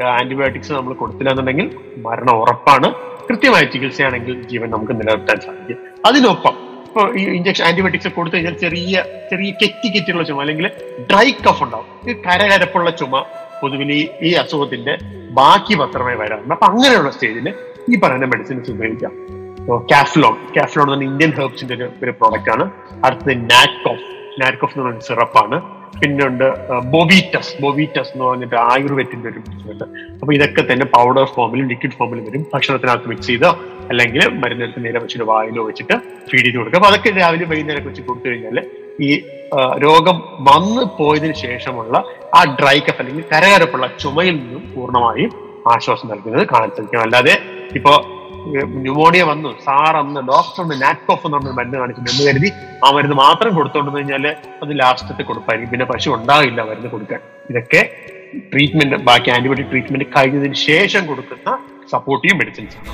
ആന്റിബയോട്ടിക്സ് 0.04 0.72
നമ്മൾ 0.72 0.94
കൊടുത്തില്ല 0.94 1.30
എന്നുണ്ടെങ്കിൽ 1.30 1.68
മരണം 1.98 2.36
ഉറപ്പാണ്. 2.36 2.88
കൃത്യമായ 3.30 3.64
ചികിത്സയാണെങ്കിൽ 3.64 4.42
ജീവൻ 4.44 4.70
നമുക്ക് 4.70 4.94
നിലനിർത്താൻ 4.94 5.40
സാധിക്കും. 5.40 5.78
അതിനൊപ്പം 6.06 6.57
ഇപ്പൊ 6.98 7.18
ഈ 7.18 7.24
ഇഞ്ചക്ഷൻ 7.24 7.66
ആന്റിബയോട്ടിക്സ് 7.66 8.08
കൊടുത്തു 8.08 8.36
കഴിഞ്ഞാൽ 8.36 8.54
ചെറിയ 8.54 9.04
ചെറിയ 9.32 9.52
കെറ്റി 9.52 9.88
കെറ്റിയുള്ള 9.88 10.24
ചുമ 10.24 10.40
അല്ലെങ്കിൽ 10.40 10.68
ഡ്രൈ 11.12 11.32
കഫ് 11.32 11.64
ഉണ്ടാവും. 11.64 11.86
ഈ 12.10 12.14
കരകരപ്പുള്ള 12.14 12.90
ചുമ 12.90 13.26
പൊതുവിൽ 13.62 13.92
ഈ 13.92 14.08
ഈ 14.22 14.34
അസുഖത്തിന്റെ 14.34 14.98
ബാക്കി 15.32 15.76
പത്രമേ 15.76 16.14
വരാറുണ്ട്. 16.14 16.54
അപ്പൊ 16.54 16.68
അങ്ങനെയുള്ള 16.68 17.10
സ്റ്റേജിൽ 17.10 17.54
ഈ 17.90 18.00
പറയുന്ന 18.00 18.26
മെഡിസിൻസ് 18.26 18.72
ഉപയോഗിക്കാം. 18.72 19.14
കാഫ്ലോൺ 19.92 20.36
കാഫ്ലോൺ 20.58 20.90
പറഞ്ഞ 20.92 21.04
ഇന്ത്യൻ 21.04 21.32
ഹെർബ്സിന്റെ 21.32 21.76
ഒരു 21.76 22.12
പ്രോഡക്റ്റ് 22.12 22.52
ആണ്. 22.52 22.72
അടുത്തത് 23.06 23.38
നാറ്റ്കോഫ് 23.52 24.06
നാറ്റ്കോഫ് 24.42 24.74
എന്ന് 24.74 24.86
പറയുന്ന 24.86 25.06
സിറപ്പാണ് 25.10 25.77
പിന്നെ 26.00 26.24
ഉണ്ട് 26.28 26.46
ബൊബീറ്റസ് 26.94 27.54
ബൊബീറ്റസ് 27.62 28.12
എന്ന് 28.14 28.26
പറഞ്ഞിട്ട് 28.26 28.58
ആയുർവേദത്തിന്റെ 28.66 29.30
ഒരു 29.32 29.40
ഉണ്ട് 29.66 29.86
അപ്പൊ 30.20 30.32
ഇതൊക്കെ 30.38 30.64
തന്നെ 30.70 30.86
പൗഡർ 30.96 31.26
ഫോമിലും 31.36 31.66
ലിക്വിഡ് 31.72 31.98
ഫോമിലും 32.00 32.24
വരും. 32.28 32.44
ഭക്ഷണത്തിനകത്ത് 32.54 33.10
മിക്സ് 33.12 33.30
ചെയ്തോ 33.30 33.50
അല്ലെങ്കിൽ 33.90 34.22
മരുന്നെടുത്ത് 34.42 34.84
നേരെ 34.86 35.00
വെച്ചിട്ട് 35.04 35.26
വായിലോ 35.32 35.64
വെച്ചിട്ട് 35.70 35.96
ഫീഡ് 36.30 36.46
ചെയ്ത് 36.46 36.58
കൊടുക്കുക 36.58 36.80
അപ്പൊ 36.80 36.90
അതൊക്കെ 36.92 37.12
രാവിലെ 37.20 37.48
വൈകുന്നേരം 37.52 37.86
വെച്ച് 37.90 38.04
കൊടുത്തു 38.08 38.28
കഴിഞ്ഞാൽ 38.30 38.60
ഈ 39.00 39.10
രോഗം 39.84 40.18
വന്നു 40.48 40.84
പോയതിനു 40.98 41.36
ശേഷമുള്ള 41.44 41.96
ആ 42.34 42.42
ഡ്രൈ 42.60 42.78
കഫ് 42.80 43.02
അല്ലെങ്കിൽ 43.02 43.26
കരകരപ്പുള്ള 43.34 43.88
ചുമയിൽ 44.04 44.36
നിന്നും 44.40 44.64
പൂർണമായും 44.74 45.32
ആശ്വാസം 45.74 46.08
നൽകുന്നത് 46.12 46.44
കാണാൻ 46.52 46.70
സാധിക്കും. 46.72 47.02
അല്ലാതെ 47.06 47.34
ഇപ്പോ 47.76 47.94
ന്യൂമോണിയ 48.84 49.24
വന്നു. 49.24 49.50
സാർ 49.66 49.98
അന്ന് 49.98 50.22
ഡോക്ടർ 50.32 50.62
ഒന്ന് 50.64 50.82
നാറ്റ്കോഫ് 50.82 51.26
എന്ന് 51.28 51.38
പറഞ്ഞ 51.38 51.52
മരുന്ന് 51.60 51.78
കാണിക്കുന്നു 51.78 52.12
എന്ന് 52.12 52.26
കരുതി 52.30 52.52
ആ 52.86 52.92
മരുന്ന് 52.92 53.16
മാത്രം 53.16 53.56
കൊടുത്തോണ്ട് 53.56 53.92
കഴിഞ്ഞാൽ 53.96 54.28
അത് 54.64 54.80
ലാസ്റ്റത്തെ 54.80 55.24
കൊടുപ്പായിരിക്കും. 55.24 55.72
പിന്നെ 55.72 55.86
പശു 55.86 56.10
ഉണ്ടാവില്ല 56.10 56.62
മരുന്ന് 56.62 56.90
കൊടുക്കാൻ. 56.90 57.20
ഇതൊക്കെ 57.50 57.82
ട്രീറ്റ്മെന്റ് 58.54 58.96
ബാക്കി 58.96 59.30
ആന്റിബയോട്ടിക് 59.30 59.70
ട്രീറ്റ്മെന്റ് 59.70 60.06
കഴിഞ്ഞതിന് 60.18 60.54
ശേഷം 60.54 61.08
കൊടുക്കുന്ന 61.08 61.58
സപ്പോർട്ടീവ് 61.92 62.38
മെഡിസിൻസ് 62.40 62.78
ആണ്. 62.78 62.90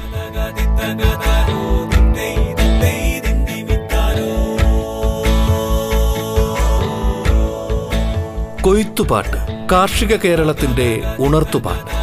കൊയ്ത്തുപാട്ട് 8.62 9.38
കാർഷിക 9.72 10.16
കേരളത്തിന്റെ 10.16 11.02
ഉണർത്തുപാട്ട്. 11.20 12.03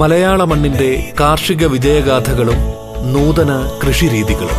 മലയാള 0.00 0.44
മണ്ണിന്റെ 0.44 1.12
കാർഷിക 1.20 1.66
വിജയഗാഥകളും 1.66 2.60
നൂതന 3.12 3.50
കൃഷിരീതികളും. 3.82 4.58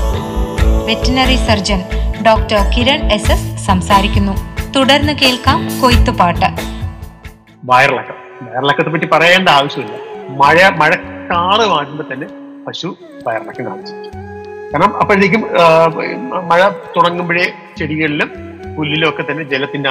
Veterinary 0.86 1.36
surgeon 1.36 1.82
doctor 2.28 2.60
Kiran 2.74 3.12
S 3.12 3.32
S 3.32 3.66
സംസാരിക്കുന്നു. 3.66 4.36
തുടർന്ന് 4.76 5.14
കേൾക്കാം 5.14 5.82
കൊയ്ത്തുപാട്ട് 5.82 6.46
വയറിളക്കം. 7.66 8.18
വയറിളക്കത്തെ 8.42 8.90
പറ്റി 8.90 9.06
പറയേണ്ട 9.06 9.50
ആവശ്യമില്ല. 9.50 9.96
മഴ 10.30 10.70
മഴക്കാറ് 10.70 11.66
മാറ്റുമ്പോൾ 11.70 12.14
തന്നെ 12.14 12.28
പശു 12.68 12.98
വയറിളക്കം 13.28 13.66
കാണിച്ചു. 13.66 13.94
കാരണം 14.74 14.98
അപ്പോഴേക്കും 15.00 15.42
മഴ 16.48 16.70
തുടങ്ങുമ്പോഴേ 16.96 17.52
ചെടികളിലും 17.78 18.32
പുല്ലിലും 18.78 19.10
ഒക്കെ 19.10 19.24
തന്നെ 19.32 19.44
ജലത്തിന്റെ 19.44 19.90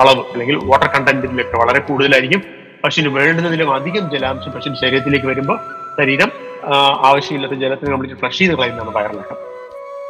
അളവ് 0.00 0.22
അല്ലെങ്കിൽ 0.32 0.56
വാട്ടർ 0.64 0.86
കണ്ടന്റിലൊക്കെ 0.86 1.56
വളരെ 1.56 1.78
കൂടുതലായിരിക്കും 1.78 2.59
പശുവിന് 2.84 3.10
വേണ്ടുന്നതിലും 3.18 3.68
അധികം 3.74 4.04
ജലാംശം 4.12 4.52
പശുവിന്റെ 4.56 4.80
ശരീരത്തിലേക്ക് 4.82 5.28
വരുമ്പോൾ 5.32 5.58
ശരീരം 5.98 6.30
ആവശ്യമില്ലാത്ത 7.08 7.56
ജലത്തിന് 7.62 7.90
കംപ്ലീറ്റ് 7.92 8.18
ഫ്ലഷ് 8.20 8.38
ചെയ്ത് 8.38 8.54
കളയുന്നതാണ് 8.54 8.92
വയറിളക്കം. 8.96 9.38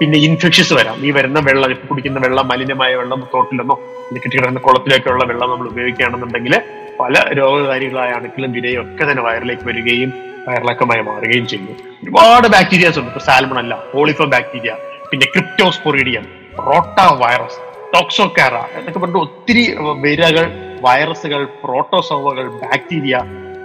പിന്നെ 0.01 0.19
ഇൻഫെക്ഷൻസ് 0.27 0.75
വരാം. 0.79 0.97
ഈ 1.07 1.11
വരുന്ന 1.11 1.39
വെള്ളം 1.49 1.71
ഇപ്പൊ 1.75 1.87
കുടിക്കുന്ന 1.89 2.19
വെള്ളം 2.27 2.49
മലിനമായ 2.49 2.93
വെള്ളം 3.01 3.21
തോട്ടിലെന്നോ 3.35 3.77
അല്ലെങ്കിൽ 3.77 4.23
കെട്ടിക്കിടക്കുന്ന 4.25 4.61
കുളത്തിലേക്കുള്ള 4.67 5.25
വെള്ളം 5.31 5.49
നമ്മൾ 5.53 5.67
ഉപയോഗിക്കുകയാണെന്നുണ്ടെങ്കിൽ 5.73 6.55
പല 7.01 7.15
രോഗകാരികളായ 7.41 8.11
അണുക്കളും 8.19 8.53
വിരയും 8.53 8.81
ഒക്കെ 8.83 9.05
തന്നെ 9.11 9.23
വയറിലേക്ക് 9.27 9.67
വരികയും 9.71 10.11
വയറിളക്കമായി 10.47 11.03
മാറുകയും 11.09 11.47
ചെയ്യും. 11.53 11.77
ഒരുപാട് 12.05 12.47
ബാക്ടീരിയാസ് 12.55 12.99
ഉണ്ട്. 13.01 13.11
ഇപ്പൊ 13.13 13.23
സാൽമണല്ല 13.29 13.75
പോളിഫോ 13.93 14.27
ബാക്ടീരിയ 14.35 14.73
പിന്നെ 15.11 15.27
ക്രിപ്റ്റോസ്പൊറീഡിയം 15.35 16.25
റോട്ട 16.69 16.99
വൈറസ് 17.23 17.61
ടോക്സോക്കാറ 17.95 18.57
എന്നൊക്കെ 18.79 18.99
പറഞ്ഞിട്ട് 18.99 19.23
ഒത്തിരി 19.27 19.65
വിരകൾ 20.05 20.45
വൈറസുകൾ 20.81 21.45
പ്രോട്ടോസോവകൾ 21.65 22.49
ബാക്ടീരിയ 22.63 23.17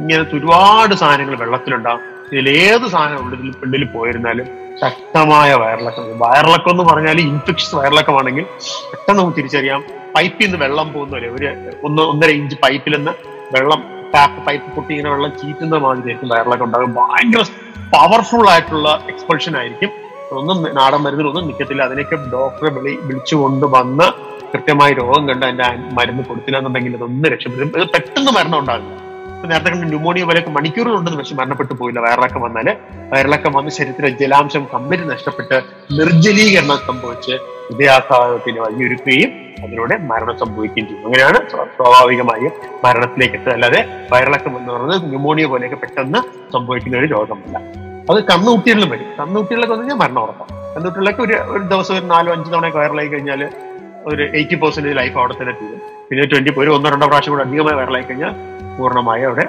ഇങ്ങനത്തെ 0.02 0.36
ഒരുപാട് 0.38 0.96
സാധനങ്ങൾ 0.96 1.36
വെള്ളത്തിലുണ്ടാകും 1.36 2.04
ഇതിൽ 2.32 2.50
ഏത് 2.50 2.86
സാധനം 2.88 3.20
ഉള്ളിൽ 3.24 3.54
ഉള്ളിൽ 3.64 3.84
പോയിരുന്നാലും 3.86 4.48
ശക്തമായ 4.82 5.54
വയറിളക്കം. 5.54 6.06
വയറിളക്കം 6.20 6.72
എന്ന് 6.72 6.84
പറഞ്ഞാൽ 6.84 7.20
ഇൻഫെക്ഷൻസ് 7.20 7.76
വയറിളക്കമാണെങ്കിൽ 7.76 8.46
പെട്ടെന്ന് 8.92 9.22
നമുക്ക് 9.22 9.38
തിരിച്ചറിയാം. 9.38 9.84
പൈപ്പിൽ 10.16 10.46
നിന്ന് 10.46 10.58
വെള്ളം 10.66 10.94
പോകുന്നവരെ 10.94 11.30
ഒരു 11.30 11.46
ഒന്ന് 11.84 12.02
ഒന്നര 12.02 12.30
ഇഞ്ച് 12.30 12.56
പൈപ്പിൽ 12.64 12.96
നിന്ന് 12.96 13.12
വെള്ളം 13.56 13.82
ടാപ്പ് 14.16 14.46
പൈപ്പ് 14.46 14.76
പൊട്ടി 14.76 14.92
ഇങ്ങനെ 14.94 15.12
വെള്ളം 15.16 15.32
ചീറ്റുന്ന 15.40 15.78
മാതിരി 15.78 16.08
ആയിരിക്കും 16.08 16.30
വയറിളക്കം 16.30 16.66
ഉണ്ടാകും 16.66 16.94
ഭയങ്കര 16.94 17.44
പവർഫുൾ 17.94 18.50
ആയിട്ടുള്ള 18.50 18.90
എക്സ്പൾഷൻ 19.08 19.58
ആയിരിക്കും. 19.58 19.92
ഒന്നും 20.32 20.76
നാടൻ 20.76 20.98
മരുന്നിലൊന്നും 20.98 21.48
നിൽക്കത്തില്ല 21.48 21.84
അതിനൊക്കെ 21.84 22.16
ഡോക്ടറെ 22.16 22.70
വിളി 22.70 23.00
വിളിച്ചുകൊണ്ട് 23.02 23.66
വന്ന് 23.66 24.08
കൃത്യമായി 24.56 24.94
രോഗം 24.94 25.30
കണ്ട് 25.30 25.46
അതിന്റെ 25.46 25.64
മരുന്ന് 25.94 26.24
കൊടുത്തില്ല 26.24 26.58
എന്നുണ്ടെങ്കിൽ 26.58 26.96
അതൊന്നും 26.96 27.32
രക്ഷപ്പെടും. 27.32 27.72
ഇത് 27.76 27.88
പെട്ടെന്ന് 27.88 28.32
മരണം 28.32 28.60
ഉണ്ടാകില്ല 28.60 29.06
ഇപ്പൊ 29.36 29.48
നേരത്തെ 29.48 29.70
കണ്ട 29.70 29.86
ന്യൂമോണിയ 29.86 30.24
പോലെയൊക്കെ 30.24 30.52
മണിക്കൂറുകളുണ്ടെന്ന് 30.52 31.18
പക്ഷെ 31.18 31.36
മരണപ്പെട്ടു 31.36 31.74
പോയില്ല. 31.74 32.00
വയറിളക്കം 32.00 32.42
വന്നാൽ 32.42 32.76
വയറിളക്കം 33.14 33.54
വന്ന് 33.54 33.72
ശരീരത്തിലെ 33.72 34.10
ജലാംശം 34.10 34.68
കമ്പനി 34.74 35.06
നഷ്ടപ്പെട്ട് 35.06 35.62
നിർജലീകരണം 36.00 36.78
സംഭവിച്ച് 36.88 37.32
ഹൃദയാഘാതത്തിന് 37.32 38.60
വഴിയൊരുക്കുകയും 38.60 39.32
അതിലൂടെ 39.64 39.98
മരണം 39.98 40.40
സംഭവിക്കുകയും 40.40 40.88
ചെയ്യും 40.88 41.06
അങ്ങനെയാണ് 41.06 41.50
സ്വാ- 41.50 41.68
സ്വാഭാവികമായും 41.68 42.52
മരണത്തിലേക്ക് 42.86 43.36
എത്തുക. 43.36 43.52
അല്ലാതെ 43.52 43.86
വയറിളക്കം 44.12 44.58
എന്ന് 44.58 44.74
പറയുന്നത് 44.74 45.06
ന്യൂമോണിയ 45.06 45.46
പോലെയൊക്കെ 45.46 45.78
പെട്ടെന്ന് 45.78 46.52
സംഭവിക്കുന്ന 46.54 46.98
ഒരു 46.98 47.06
രോഗമല്ല. 47.06 47.58
അത് 48.12 48.24
കണ്ണുകുട്ടികളിലും 48.24 48.90
വരും. 48.90 49.06
കണ്ണുകുട്ടികളിലൊക്കെ 49.20 49.76
വന്നു 49.76 49.88
കഴിഞ്ഞാൽ 49.88 50.08
മരണം 50.08 50.24
ഉറപ്പാണ്. 50.24 50.76
കണ്ണുകുട്ടികളിലൊക്കെ 50.76 51.22
ഒരു 51.22 51.34
ഒരു 51.34 51.64
ദിവസം 51.64 51.98
ഒരു 51.98 52.06
നാലോ 52.06 52.34
അഞ്ച് 52.34 52.52
തവണ 52.52 52.68
വയറിളായി 52.68 53.08
കഴിഞ്ഞാൽ 53.08 53.50
ഒരു 54.12 54.24
എയ്റ്റി 54.38 54.56
പെർസെന്റേജ് 54.62 54.98
ലൈഫ് 55.00 55.18
അവിടെ 55.22 55.36
തന്നെ 55.40 55.54
തീരും. 55.60 55.80
പിന്നെ 56.10 56.24
ട്വന്റി 56.32 56.52
ഒരു 56.64 56.72
ഒന്നോ 56.76 56.88
രണ്ടോ 56.94 57.08
പ്രാവശ്യം 57.12 57.34
കൂടെ 57.34 57.44
അധികമായി 57.48 57.78
വൈറലായി 57.80 58.06
കഴിഞ്ഞാൽ 58.10 58.34
പൂർണമായി 58.78 59.24
അവിടെ 59.28 59.46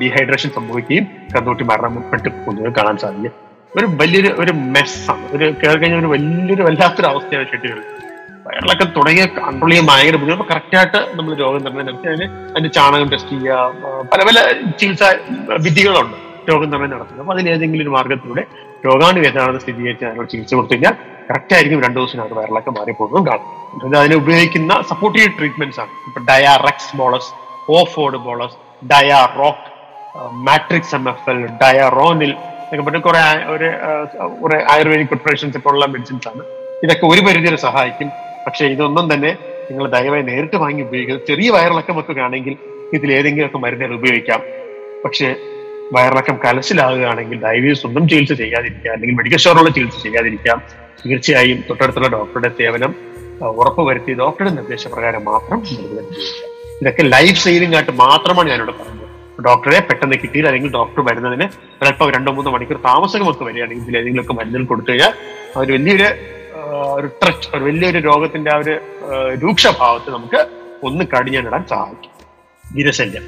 ഡീഹൈഡ്രേഷൻ 0.00 0.50
സംഭവിക്കുകയും 0.58 1.04
കന്നുകുട്ടി 1.34 1.64
മരണപ്പെട്ട് 1.70 2.28
പോകുന്നത് 2.44 2.70
കാണാൻ 2.78 2.96
സാധിക്കും. 3.02 3.34
ഒരു 3.78 3.86
വലിയൊരു 4.00 4.30
ഒരു 4.42 4.52
മെസ്സാണ് 4.76 5.26
ഒരു 5.36 5.44
കയറി 5.60 5.78
കഴിഞ്ഞാൽ 5.82 6.00
ഒരു 6.04 6.10
വലിയൊരു 6.14 6.62
വല്ലാത്തൊരു 6.68 7.08
അവസ്ഥയാണ് 7.12 7.46
ഷെഡ്യൂൾ. 7.52 7.78
വയറിളക്കം 8.46 8.88
തുടങ്ങിയ 8.96 9.24
കൺട്രോൾ 9.38 9.70
ചെയ്യാൻ 9.70 9.86
ഭയങ്കര 9.90 10.16
ബുദ്ധിമുട്ട് 10.22 10.46
കറക്റ്റ് 10.52 10.76
ആയിട്ട് 10.78 11.00
നമ്മൾ 11.18 11.32
രോഗം 11.42 11.60
നിർണയം 11.66 11.86
നടത്തി 11.88 12.08
അതിന് 12.12 12.26
അതിന്റെ 12.52 12.70
ചാണകം 12.76 13.08
ടെസ്റ്റ് 13.12 13.34
ചെയ്യുക 13.34 14.06
പല 14.12 14.20
പല 14.28 14.38
ചികിത്സാ 14.80 15.08
വിധികളുണ്ട് 15.66 16.16
രോഗം 16.50 16.68
നിർണയം 16.72 16.90
നടത്തുന്നത്. 16.94 17.22
അപ്പൊ 17.24 17.34
അതിന് 17.34 17.50
ഏതെങ്കിലും 17.54 17.84
ഒരു 17.86 17.92
മാർഗത്തിലൂടെ 17.96 18.44
രോഗാണു 18.86 19.18
ഏതാണെന്ന് 19.18 19.60
സ്ഥിരീകരിച്ച് 19.60 20.04
അതിനോട് 20.04 20.28
ചികിത്സ 20.28 20.54
കൊടുത്തു 20.54 20.74
കഴിഞ്ഞാൽ 20.74 20.94
കറക്റ്റ് 21.30 21.54
ആയിരിക്കും 21.54 21.82
രണ്ടു 21.82 21.98
ദിവസത്തിനകത്ത് 22.00 22.34
വയറിളക്കം 22.34 22.74
മാറിപ്പോകുന്നതും 22.78 23.26
കാണും. 23.26 23.48
അത് 23.84 23.96
അതിന് 23.96 24.14
ഉപയോഗിക്കുന്ന 24.14 24.82
സപ്പോർട്ടീവ് 24.88 25.28
ട്രീറ്റ്മെന്റ്സ് 25.38 25.80
ആണ്. 25.80 25.90
ഇപ്പൊ 26.08 26.20
ഡയാറെക്സ് 26.30 26.96
ബോളസ് 26.96 27.30
ഓഫോർഡ് 27.72 28.16
ബോളസ് 28.16 28.56
ഡയാറോക്ക് 28.92 29.68
മാട്രിക്സ് 30.32 30.94
എം 30.94 31.08
എഫ് 31.08 31.30
എൽ 31.30 31.46
ഡയറോനിൽ 31.62 32.32
എന്നൊക്കെ 32.32 32.90
പറഞ്ഞ 32.90 33.00
കുറെ 33.00 33.20
ഒരു 34.44 34.56
ആയുർവേദിക് 34.72 35.06
പ്രിപ്പറേഷൻസ് 35.06 35.56
ഇപ്പോൾ 35.56 35.70
ഉള്ള 35.70 35.86
മെഡിസിൻസ് 35.86 36.28
ആണ്. 36.28 36.42
ഇതൊക്കെ 36.84 37.06
ഒരു 37.06 37.20
പരിധി 37.20 37.46
വരെ 37.46 37.56
സഹായിക്കും. 37.56 38.10
പക്ഷേ 38.46 38.66
ഇതൊന്നും 38.66 39.14
തന്നെ 39.14 39.36
നിങ്ങൾ 39.70 39.90
ദയവായി 39.90 40.22
നേരിട്ട് 40.22 40.56
വാങ്ങി 40.56 40.82
ഉപയോഗിക്കുന്നത് 40.82 41.26
ചെറിയ 41.26 41.50
വയറിളക്കം 41.50 42.00
ഒക്കെ 42.00 42.20
ആണെങ്കിൽ 42.20 42.56
ഇതിൽ 42.92 43.12
ഏതെങ്കിലുമൊക്കെ 43.12 43.58
മരുന്നുകൾ 43.58 43.94
ഉപയോഗിക്കാം. 43.94 44.40
പക്ഷേ 45.04 45.34
വയറിളക്കം 45.92 46.38
കലശിലാകുകയാണെങ്കിൽ 46.44 47.38
ഡയബറ്റീസ് 47.42 47.86
ഒന്നും 47.86 48.08
ചികിത്സ 48.08 48.32
ചെയ്യാതിരിക്കുക. 48.32 48.90
അല്ലെങ്കിൽ 48.90 49.16
മെഡിക്കൽ 49.16 49.36
സ്റ്റോറിലുള്ള 49.36 49.70
ചികിത്സ 49.70 50.02
ചെയ്യാതിരിക്കാം 50.02 50.62
തീർച്ചയായും 51.06 51.64
തൊട്ടടുത്തുള്ള 51.70 52.08
ഡോക്ടറുടെ 52.08 52.48
സേവനം 52.48 52.94
ഉറപ്പുവരുത്തി 53.46 54.12
ഡോക്ടറുടെ 54.14 54.50
നിർദ്ദേശപ്രകാരം 54.50 55.24
മാത്രം 55.24 55.58
ഉപയോഗിക്കുക 55.58 56.48
ഇതൊക്കെ 56.82 57.02
ലൈഫ് 57.02 57.38
സേവിംഗ് 57.38 57.74
ആയിട്ട് 57.74 57.90
മാത്രമാണ് 57.90 58.50
ഞാനിവിടെ 58.50 58.72
പറഞ്ഞത്. 58.72 59.08
ഡോക്ടറെ 59.44 59.80
പെട്ടെന്ന് 59.80 60.16
കിട്ടിയില്ല 60.16 60.48
അല്ലെങ്കിൽ 60.48 60.72
ഡോക്ടർ 60.72 61.00
വരുന്നതിന് 61.00 61.48
ഒരല്പം 61.82 62.10
രണ്ടോ 62.10 62.32
മൂന്നോ 62.32 62.50
മണിക്കൂർ 62.50 62.78
താമസമൊക്കെ 62.78 63.44
വരികയാണെങ്കിൽ 63.44 63.82
ഇതിൽ 63.82 63.98
ഏതെങ്കിലുമൊക്കെ 63.98 64.32
മരുന്നുകൾ 64.32 64.64
കൊടുത്തു 64.64 64.90
കഴിഞ്ഞാൽ 64.90 65.12
ഒരു 65.56 65.72
വലിയൊരു 65.72 66.08
ഒരു 66.96 67.06
ട്രച്ച് 67.06 67.56
ഒരു 67.56 67.64
വലിയൊരു 67.64 67.98
രോഗത്തിന്റെ 67.98 68.54
ആ 68.54 68.56
ഒരു 68.56 68.80
രൂക്ഷഭാവത്തെ 69.42 70.10
നമുക്ക് 70.10 70.46
ഒന്ന് 70.82 71.04
കടിഞ്ഞാനിടാൻ 71.04 71.64
സഹായിക്കും. 71.70 72.10
വിരശല്യം 72.76 73.22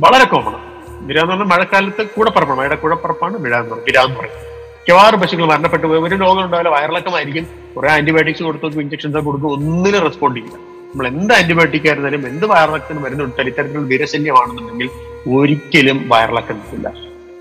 വളരെ 0.00 0.24
കോമൺ 0.24 0.67
വിര 1.08 1.18
എന്ന് 1.22 1.32
പറഞ്ഞാൽ 1.32 1.48
മഴക്കാലത്ത് 1.52 2.02
കൂടപ്പറപ്പാണ്. 2.14 2.58
മഴയുടെ 2.60 2.78
കൂടപ്പറപ്പാണ് 2.84 3.36
വിഴ 3.44 3.54
എന്ന് 3.62 3.70
പറയുന്നത് 3.74 3.88
വിര 3.88 3.98
എന്ന് 4.06 4.18
പറയുന്നത് 4.20 4.46
മിക്കവാറും 4.78 5.20
പശുക്കൾ 5.20 5.46
മരണപ്പെട്ടു 5.52 5.86
പോയി 5.86 6.00
ഒരു 6.00 6.16
രോഗം 6.24 6.42
ഉണ്ടാവില്ല 6.44 6.70
വയറിളക്കമായിരിക്കും. 6.74 7.44
കുറെ 7.76 7.88
ആന്റിബയോട്ടിക്സ് 7.94 8.42
കൊടുത്തു 8.42 8.80
ഇഞ്ചക്ഷൻസ് 8.84 9.24
കൊടുക്കും 9.26 9.48
ഒന്നിനും 9.56 10.00
റെസ്പോണ്ട് 10.06 10.38
ചെയ്യില്ല 10.38 10.58
നമ്മൾ 10.90 11.06
എന്ത് 11.06 11.32
ആന്റിബയോട്ടിക് 11.34 11.86
ആയിരുന്നാലും 11.88 12.22
എന്ത് 12.28 12.46
വയറിളക്കത്തിന് 12.52 13.00
മരുന്ന് 13.04 13.22
കൊടുത്താലും 13.24 13.50
ഇത്തരത്തിലുള്ള 13.50 13.88
വിരശല്യമാണെന്നുണ്ടെങ്കിൽ 13.88 14.88
ഒരിക്കലും 15.36 15.98
വയറിളക്കം 16.12 16.60
ഇല്ല 16.76 16.92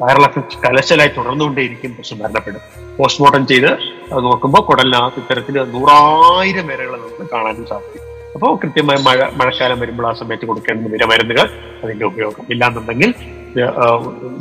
വയറിളക്കം 0.01 0.43
കലശലായി 0.65 1.11
തുടർന്നുകൊണ്ടേയിരിക്കും 1.17 1.91
പശു 1.99 2.15
മരണപ്പെടും 2.15 2.61
പോസ്റ്റ്മോർട്ടം 2.97 3.47
ചെയ്ത് 3.47 3.69
അത് 4.11 4.19
നോക്കുമ്പോൾ 4.27 4.61
കുടലിനകത്ത് 4.69 5.19
ഇത്തരത്തിൽ 5.23 5.55
നൂറായിരം 5.75 6.67
വരകളെ 6.67 6.97
നമുക്ക് 6.97 7.25
കാണാനും 7.33 7.65
സാധിക്കും. 7.71 8.03
അപ്പോൾ 8.35 8.51
കൃത്യമായ 8.55 8.97
മഴ 9.07 9.19
മഴക്കാലം 9.39 9.79
വരുമ്പോൾ 9.79 10.07
ആ 10.09 10.13
സമയത്ത് 10.13 10.45
കൊടുക്കേണ്ട 10.45 10.87
വിരമരുന്നുകൾ 10.93 11.47
അതിന്റെ 11.83 12.05
ഉപയോഗം. 12.05 12.43
ഇല്ലാന്നുണ്ടെങ്കിൽ 12.53 13.11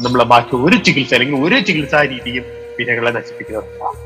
നമ്മളെ 0.05 0.25
ബാക്കി 0.25 0.57
ഒരു 0.57 0.77
ചികിത്സ 0.77 1.15
അല്ലെങ്കിൽ 1.15 1.37
ഒരു 1.47 1.59
ചികിത്സാ 1.59 2.03
രീതിയും 2.03 2.45
വിരകളെ 2.79 3.11
നശിപ്പിക്കുന്നതാണ് 3.11 3.99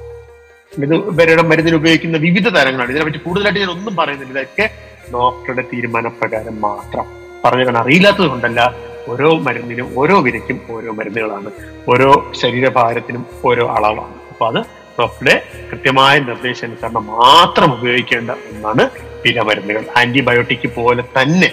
ഇത് 0.72 0.94
ഇവരുടെ 0.94 1.42
മരുന്നിന് 1.42 1.76
ഉപയോഗിക്കുന്ന 1.76 2.18
വിവിധ 2.18 2.48
തരങ്ങളാണ്. 2.48 2.90
ഇതിനെപ്പറ്റി 2.90 3.18
കൂടുതലായിട്ട് 3.18 3.60
ഞാൻ 3.60 3.70
ഒന്നും 3.70 3.96
പറയുന്നില്ല. 3.96 4.32
ഇതൊക്കെ 4.32 4.70
ഡോക്ടറുടെ 5.14 5.64
തീരുമാനപ്രകാരം 5.72 6.60
മാത്രം 6.60 7.06
പറഞ്ഞു 7.44 7.64
കാരണം 7.64 7.80
അറിയില്ലാത്തത് 7.80 8.26
കൊണ്ടല്ല 8.26 8.60
ഓരോ 9.08 9.38
മരുന്നിനും 9.46 9.98
ഓരോ 10.00 10.20
വിരയ്ക്കും 10.26 10.60
ഓരോ 10.70 10.92
മരുന്നുകളാണ്. 10.92 11.50
ഓരോ 11.88 12.10
ശരീരഭാരത്തിനും 12.40 13.26
ഓരോ 13.44 13.66
അളവാണ്. 13.76 14.16
അപ്പൊ 14.32 14.46
അത് 14.46 14.60
ഡോക്ടറുടെ 15.00 15.42
കൃത്യമായ 15.70 16.18
നിർദ്ദേശാനുസരണം 16.18 17.06
മാത്രം 17.06 17.72
ഉപയോഗിക്കേണ്ട 17.78 18.30
ഒന്നാണ് 18.30 18.90
വിരമരുന്നുകൾ 19.24 19.84
ആന്റിബയോട്ടിക് 20.00 20.68
പോലെ 20.78 21.04
തന്നെ 21.16 21.50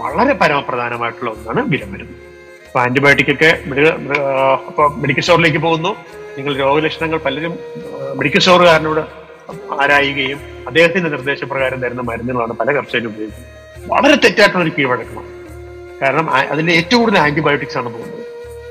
വളരെ 0.00 0.32
പരമപ്രധാനമായിട്ടുള്ള 0.32 1.30
ഒന്നാണ് 1.30 1.62
വിരമരുന്ന് 1.68 2.29
അപ്പൊ 2.70 2.80
ആന്റിബയോട്ടിക് 2.80 3.32
ഒക്കെ 3.32 3.58
മെഡി- 3.66 4.18
അപ്പൊ 4.66 4.88
മെഡിക്കൽ 4.88 5.20
സ്റ്റോറിലേക്ക് 5.20 5.58
പോകുന്നു. 5.58 5.88
നിങ്ങൾ 6.38 6.56
രോഗലക്ഷണങ്ങൾ 6.56 7.18
പലരും 7.18 7.58
മെഡിക്കൽ 8.16 8.38
സ്റ്റോറുകാരനോട് 8.38 9.00
ആരായുകയും 9.80 10.38
അദ്ദേഹത്തിന്റെ 10.66 11.10
നിർദ്ദേശപ്രകാരം 11.10 11.80
തരുന്ന 11.80 12.02
മരുന്നുകളാണ് 12.02 12.52
പല 12.52 12.72
കർഷകരും 12.72 13.08
ഉപയോഗിക്കുന്നത്. 13.08 13.90
വളരെ 13.90 14.14
തെറ്റായിട്ടുള്ള 14.14 14.64
ഒരു 14.64 14.72
കീഴടക്കണം 14.78 15.24
കാരണം 16.02 16.30
അതിൽ 16.30 16.70
ഏറ്റവും 16.70 17.00
കൂടുതൽ 17.00 17.18
ആന്റിബയോട്ടിക്സ് 17.18 17.78
ആണ് 17.78 17.88
പോകുന്നത്. 17.88 18.20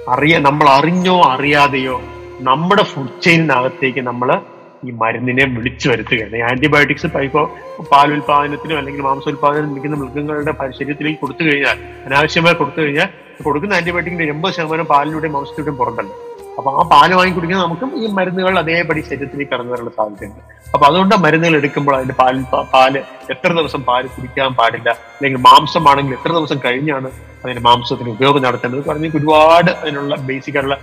അറിയ 0.10 0.38
നമ്മൾ 0.38 0.70
അറിഞ്ഞോ 0.70 1.22
അറിയാതെയോ 1.22 2.02
നമ്മുടെ 2.40 2.84
ഫുഡ് 2.84 3.22
ചെയിനകത്തേക്ക് 3.24 4.00
നമ്മൾ 4.00 4.42
ഈ 4.88 4.92
മരുന്നിനെ 5.02 5.46
വിളിച്ചു 5.56 5.88
വരുത്തുകയാണ്. 5.92 6.38
ആന്റിബയോട്ടിക്സ് 6.50 7.08
ഇപ്പോൾ 7.30 7.46
പാലുൽപാദനത്തിനും 7.92 8.78
അല്ലെങ്കിൽ 8.82 9.04
മാംസോൽപാദനം 9.10 9.70
നിൽക്കുന്ന 9.74 9.98
മൃഗങ്ങളുടെ 10.04 10.54
ശരീരത്തിലേക്ക് 10.80 11.20
കൊടുത്തു 11.24 11.44
കഴിഞ്ഞാൽ 11.50 11.78
അനാവശ്യമായി 12.08 12.58
കൊടുത്തു 12.62 12.80
കഴിഞ്ഞാൽ 12.86 13.10
കൊടുക്കുന്ന 13.48 13.74
ആന്റിബയോട്ടിക്കിന്റെ 13.80 14.26
എൺപത് 14.34 14.54
ശതമാനം 14.58 14.88
പാലിലൂടെയും 14.94 15.34
മാംസത്തിലൂടെയും 15.36 15.78
പുറത്തല്ല 15.82 16.14
അപ്പൊ 16.60 16.70
ആ 16.80 16.82
പാൽ 16.92 17.12
വാങ്ങി 17.18 17.34
കുടിക്കുന്ന 17.36 17.62
നമുക്കും 17.66 17.90
ഈ 18.00 18.06
മരുന്നുകൾ 18.16 18.54
അതേപടി 18.62 19.02
ശരീരത്തിലേക്ക് 19.10 19.52
കടന്നു 19.52 19.72
വരാനുള്ള 19.74 19.92
സാധ്യതയുണ്ട്. 19.98 20.40
അപ്പൊ 20.74 20.86
അതുകൊണ്ട് 20.88 21.16
മരുന്നുകൾ 21.26 21.56
എടുക്കുമ്പോൾ 21.60 21.94
അതിന്റെ 21.98 22.16
പാൽ 22.22 22.36
പാൽ 22.74 22.94
എത്ര 23.34 23.50
ദിവസം 23.60 23.82
പാൽ 23.90 24.04
കുടിക്കാൻ 24.16 24.52
പാടില്ല 24.60 24.90
അല്ലെങ്കിൽ 25.18 25.42
മാംസമാണെങ്കിൽ 25.48 26.16
എത്ര 26.18 26.32
ദിവസം 26.38 26.60
കഴിഞ്ഞാണ് 26.66 27.10
അതിന്റെ 27.44 27.64
മാംസത്തിന് 27.68 28.10
ഉപയോഗം 28.16 28.44
നടത്തേണ്ടത്? 28.48 28.82
പറഞ്ഞ് 28.90 29.10
ഒരുപാട് 29.20 29.72
അതിനുള്ള 29.82 30.16
ബേസിക് 30.30 30.58
ആയിട്ടുള്ള 30.58 30.78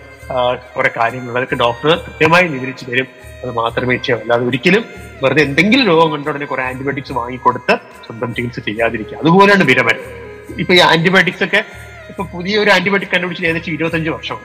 കുറെ 0.77 0.91
കാര്യങ്ങൾ 0.97 1.37
അതൊക്കെ 1.37 1.55
ഡോക്ടർ 1.55 1.91
കൃത്യമായി 2.07 2.47
വിവരിച്ചു 2.47 2.85
തരും. 2.85 3.09
അത് 3.43 3.51
മാത്രമേ 3.51 3.97
ചെയ്യൂ 3.97 4.21
അല്ലാതെ 4.21 4.45
ഒരിക്കലും 4.45 4.85
വെറുതെ 5.23 5.43
എന്തെങ്കിലും 5.43 5.87
രോഗം 5.87 6.11
കണ്ട 6.13 6.29
ഉടനെ 6.29 6.47
കുറെ 6.47 6.63
ആന്റിബയോട്ടിക്സ് 6.63 7.13
വാങ്ങിക്കൊടുത്ത് 7.13 7.75
സ്വന്തം 8.07 8.35
ചികിത്സ 8.35 8.61
ചെയ്യാതിരിക്കുക. 8.61 9.19
അതുപോലെയാണ് 9.19 9.65
വിരമരം 9.65 10.03
ഇപ്പൊ 10.59 10.75
ഈ 10.75 10.79
ആന്റിബയോട്ടിക്സ് 10.79 11.45
ഒക്കെ 11.45 11.65
ഇപ്പൊ 12.09 12.25
പുതിയൊരു 12.25 12.71
ആന്റിബയോട്ടിക് 12.71 13.11
കണ്ടുപിടിച്ചിട്ട് 13.15 13.51
ഏകദേശം 13.51 13.73
ഇരുപത്തഞ്ച് 13.73 14.11
വർഷം. 14.11 14.39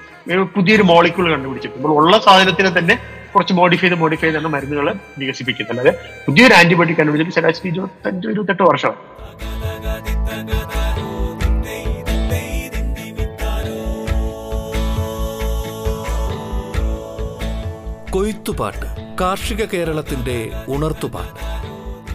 പുതിയൊരു 0.56 0.84
മോളിക്യൂൾ 0.84 1.32
കണ്ടുപിടിച്ചു 1.32 1.70
നമ്മൾ 1.76 1.92
ഉള്ള 1.92 2.20
സാധനത്തിനെ 2.20 2.80
തന്നെ 2.80 2.98
കുറച്ച് 3.36 3.54
മോഡിഫൈ 3.54 3.88
ചെയ്ത് 3.88 4.02
മോഡിഫൈ 4.02 4.28
ചെയ്താണ് 4.28 4.48
മരുന്നുകൾ 4.48 4.96
വികസിപ്പിക്കുന്നത്. 5.18 5.80
അല്ലാതെ 5.80 5.98
പുതിയൊരു 6.28 6.54
ആന്റിബയോട്ടിക് 6.54 6.98
കണ്ടുപിടിച്ചിട്ട് 6.98 7.40
ശരാശരി 7.40 7.70
ഇരുപത്തഞ്ച് 7.70 8.28
ഇരുപത്തെട്ട് 8.28 8.64
വർഷം. 8.64 8.94
കൊയ്ത്തുപാട്ട് 18.12 19.16
കാർഷിക 19.22 19.66
കേരളത്തിന്റെ 19.66 20.52
ഉണർത്തുപാട്ട്. 20.68 21.40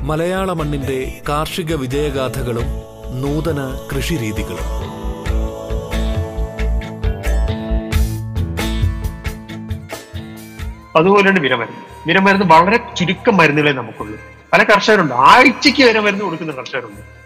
മലയാള 0.03 0.53
മണ്ണിന്റെ 0.53 1.21
കാർഷിക 1.29 1.75
വിജയഗാഥകളും 1.75 2.65
നൂതന 3.21 3.89
കൃഷിരീതികളും. 3.97 4.87
അതുപോലെയാണ് 10.97 11.41
വിരമരുന്ന്. 11.41 11.79
വിരമരുന്ന് 12.07 12.47
വളരെ 12.47 12.81
ചുരുക്കം 12.97 13.37
മരുന്നുകളെ 13.37 13.73
നമുക്കുള്ളൂ. 13.73 14.19
പല 14.53 14.63
കർഷകരുണ്ട്. 14.63 15.15
ആഴ്ചയ്ക്ക് 15.15 15.83
വിരമരുന്ന് 15.83 16.25
കൊടുക്കുന്ന 16.25 16.53
കർഷകരുണ്ട്. 16.53 17.26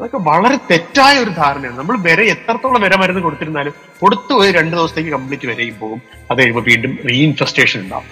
അതൊക്കെ 0.00 0.18
വളരെ 0.28 0.56
തെറ്റായ 0.70 1.14
ഒരു 1.24 1.32
ധാരണയാണ്. 1.38 1.76
നമ്മൾ 1.78 1.96
വരെ 2.04 2.24
എത്രത്തോളം 2.34 2.80
വരെ 2.84 2.96
മരുന്ന് 3.00 3.22
കൊടുത്തിരുന്നാലും 3.24 3.72
കൊടുത്തു 4.02 4.32
പോയി 4.38 4.50
രണ്ട് 4.58 4.74
ദിവസത്തേക്ക് 4.76 5.10
കംപ്ലീറ്റ് 5.16 5.46
വരെയും 5.50 5.74
പോകും. 5.80 6.00
അത് 6.30 6.38
കഴിയുമ്പോൾ 6.38 6.64
വീണ്ടും 6.68 6.92
റീഇൻഫെസ്റ്റേഷൻ 7.08 7.78
ഉണ്ടാവും. 7.84 8.06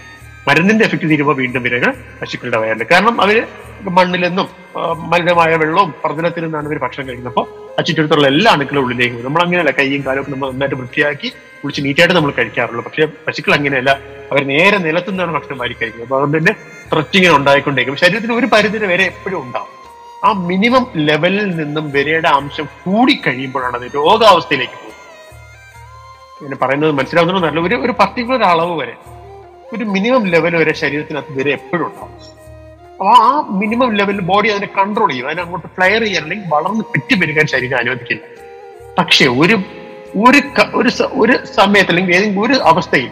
മരുന്നിന്റെ 0.49 0.85
എഫക്ട് 0.89 1.07
തീരുമ്പോൾ 1.11 1.37
വീണ്ടും 1.41 1.63
വിരകൾ 1.67 1.91
പശുക്കളുടെ 2.21 2.59
വയറിൽ 2.63 2.85
കാരണം 2.93 3.17
അവർ 3.25 3.39
മണ്ണിൽ 3.97 4.23
നിന്നും 4.27 4.47
മലിനമായ 5.13 5.53
വെള്ളവും 5.63 5.91
പ്രതലത്തിൽ 6.05 6.45
നിന്നാണ് 6.45 6.69
ഇവർ 6.69 6.79
ഭക്ഷണം 6.85 7.07
കഴിക്കുന്നത്. 7.09 7.33
അപ്പോൾ 7.33 7.47
ആ 7.79 7.83
ചുറ്റുവട്ടത്തുള്ള 7.87 8.29
എല്ലാ 8.35 8.53
അണുക്കളും 8.57 8.83
ഉള്ളിലേക്ക് 8.85 9.15
പോകും. 9.15 9.27
നമ്മൾ 9.29 9.43
അങ്ങനെയല്ല 9.45 9.73
കൈയും 9.81 10.05
കാലും 10.07 10.27
നമ്മൾ 10.35 10.47
നന്നായിട്ട് 10.53 10.79
വൃത്തിയാക്കി 10.81 11.31
കുളിച്ച് 11.63 11.83
നീറ്റായിട്ട് 11.87 12.15
നമ്മൾ 12.19 12.33
കഴിക്കാറുള്ളൂ. 12.39 12.85
പക്ഷേ 12.89 13.07
പശുക്കൾ 13.27 13.55
അങ്ങനെയല്ല. 13.59 13.91
അവർ 14.31 14.43
നേരെ 14.53 14.79
നിലത്തുനിന്നാണ് 14.87 15.35
ഭക്ഷണം 15.39 15.59
വാരി 15.65 15.77
കഴിക്കുന്നത്. 15.81 16.07
അപ്പൊ 16.09 16.17
അതുകൊണ്ട് 16.19 16.39
തന്നെ 16.39 16.55
സ്ട്രെച്ചിങ്ങനെ 16.87 17.35
ഉണ്ടായിക്കൊണ്ടേക്കും 17.41 17.97
ശരീരത്തിന് 18.05 18.37
ഒരു 18.41 18.49
പരിധി 18.55 18.87
വരെ 18.95 19.07
എപ്പോഴും 19.13 19.41
ഉണ്ടാവും. 19.47 19.78
ആ 20.25 20.33
മിനിമം 20.33 20.85
ലെവലിൽ 21.09 21.57
നിന്നും 21.57 21.91
വിരയുടെ 21.91 22.29
അംശം 22.29 22.67
കൂടി 22.85 23.15
കഴിയുമ്പോഴാണ് 23.27 23.77
അത് 23.77 23.87
രോഗാവസ്ഥയിലേക്ക് 23.99 24.73
പോകുന്നത്. 24.73 24.97
ഇങ്ങനെ 26.41 26.57
പറയുന്നത് 26.63 26.93
മനസ്സിലാവുന്നത് 26.93 27.45
നല്ല 27.45 27.61
ഒരു 27.61 27.77
ഒരു 27.85 27.93
പർട്ടിക്കുലർ 28.01 28.43
അളവ് 28.43 28.75
വരെ. 28.81 28.97
ഒരു 29.75 29.85
മിനിമം 29.85 30.27
ലെവൽ 30.27 30.57
വരെ 30.57 30.73
ശരീരത്തിനകത്ത് 30.73 31.33
വിര 31.39 31.49
എപ്പോഴും 31.49 31.87
ഉണ്ടാവും. 31.87 32.15
അപ്പൊ 32.93 33.09
ആ 33.09 33.49
മിനിമം 33.61 33.97
ലെവലിൽ 33.97 34.21
ബോഡി 34.21 34.49
അതിനെ 34.49 34.69
കൺട്രോൾ 34.79 35.11
ചെയ്യും. 35.11 35.27
അതിനെ 35.29 35.43
അങ്ങോട്ട് 35.43 35.69
ഫ്ലയർ 35.77 36.03
ചെയ്യാൻ 36.05 36.23
അല്ലെങ്കിൽ 36.23 36.49
വളർന്ന് 36.55 36.85
പെറ്റി 36.93 37.15
പെരുകാൻ 37.21 37.47
ശരീരം 37.47 37.79
അനുവദിക്കില്ല. 37.79 38.23
പക്ഷേ 38.99 39.27
ഒരു 39.27 39.57
ഒരു 40.27 40.41
ഒരു 40.81 40.91
ഒരു 41.23 41.35
സമയത്ത് 41.59 41.91
അല്ലെങ്കിൽ 41.93 42.15
ഏതെങ്കിലും 42.17 42.43
ഒരു 42.47 42.57
അവസ്ഥയിൽ 42.71 43.11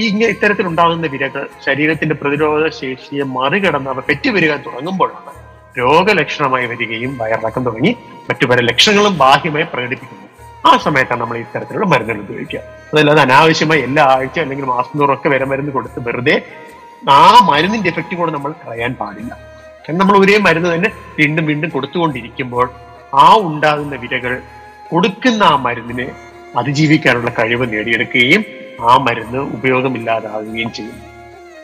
ഈ 0.00 0.08
ഇങ്ങനെ 0.08 0.30
ഇത്തരത്തിലുണ്ടാകുന്ന 0.30 1.06
വിരകൾ 1.06 1.48
ശരീരത്തിന്റെ 1.66 2.14
പ്രതിരോധ 2.14 2.68
ശേഷിയെ 2.80 3.24
മറികടന്ന് 3.38 3.90
അവ 3.90 4.00
പെറ്റുപെരുകാൻ 4.10 4.60
തുടങ്ങുമ്പോഴാണ് 4.66 5.43
രോഗലക്ഷണമായി 5.78 6.66
വരികയും 6.66 7.18
വയറിളക്കം 7.18 7.64
തുടങ്ങി 7.64 7.96
മറ്റു 8.28 8.46
പല 8.46 8.60
ലക്ഷണങ്ങളും 8.60 9.18
ബാഹ്യമായി 9.18 9.64
പ്രകടിപ്പിക്കുന്നു. 9.64 10.28
ആ 10.66 10.76
സമയത്താണ് 10.76 11.20
നമ്മൾ 11.20 11.38
ഇത്തരത്തിലുള്ള 11.38 11.86
മരുന്നുകൾ 11.86 12.20
ഉപയോഗിക്കുക. 12.20 12.60
അതല്ലാതെ 12.92 13.20
അനാവശ്യമായി 13.20 13.80
എല്ലാ 13.80 14.04
ആഴ്ച 14.04 14.40
അല്ലെങ്കിൽ 14.40 14.64
മാസം 14.64 14.98
തോറൊക്കെ 14.98 15.28
വരെ 15.28 15.44
മരുന്ന് 15.44 15.72
കൊടുത്ത് 15.72 16.08
വെറുതെ 16.08 16.36
ആ 17.10 17.48
മരുന്നിന്റെ 17.50 17.88
എഫക്റ്റ് 17.88 18.14
കൂടെ 18.16 18.32
നമ്മൾ 18.32 18.52
കളയാൻ 18.52 18.94
പാടില്ല. 18.94 19.32
കാരണം 19.88 19.98
നമ്മൾ 19.98 20.16
ഒരേ 20.18 20.38
മരുന്ന് 20.38 20.74
തന്നെ 20.74 20.90
വീണ്ടും 21.18 21.46
വീണ്ടും 21.46 21.70
കൊടുത്തുകൊണ്ടിരിക്കുമ്പോൾ 21.70 22.70
ആ 23.14 23.36
ഉണ്ടാകുന്ന 23.36 23.96
വിരകൾ 23.96 24.42
കൊടുക്കുന്ന 24.90 25.42
ആ 25.42 25.56
മരുന്നിനെ 25.56 26.06
അതിജീവിക്കാനുള്ള 26.56 27.30
കഴിവ് 27.38 27.72
നേടിയെടുക്കുകയും 27.72 28.44
ആ 28.90 28.96
മരുന്ന് 28.96 29.38
ഉപയോഗമില്ലാതാകുകയും 29.38 30.72
ചെയ്യും 30.72 31.13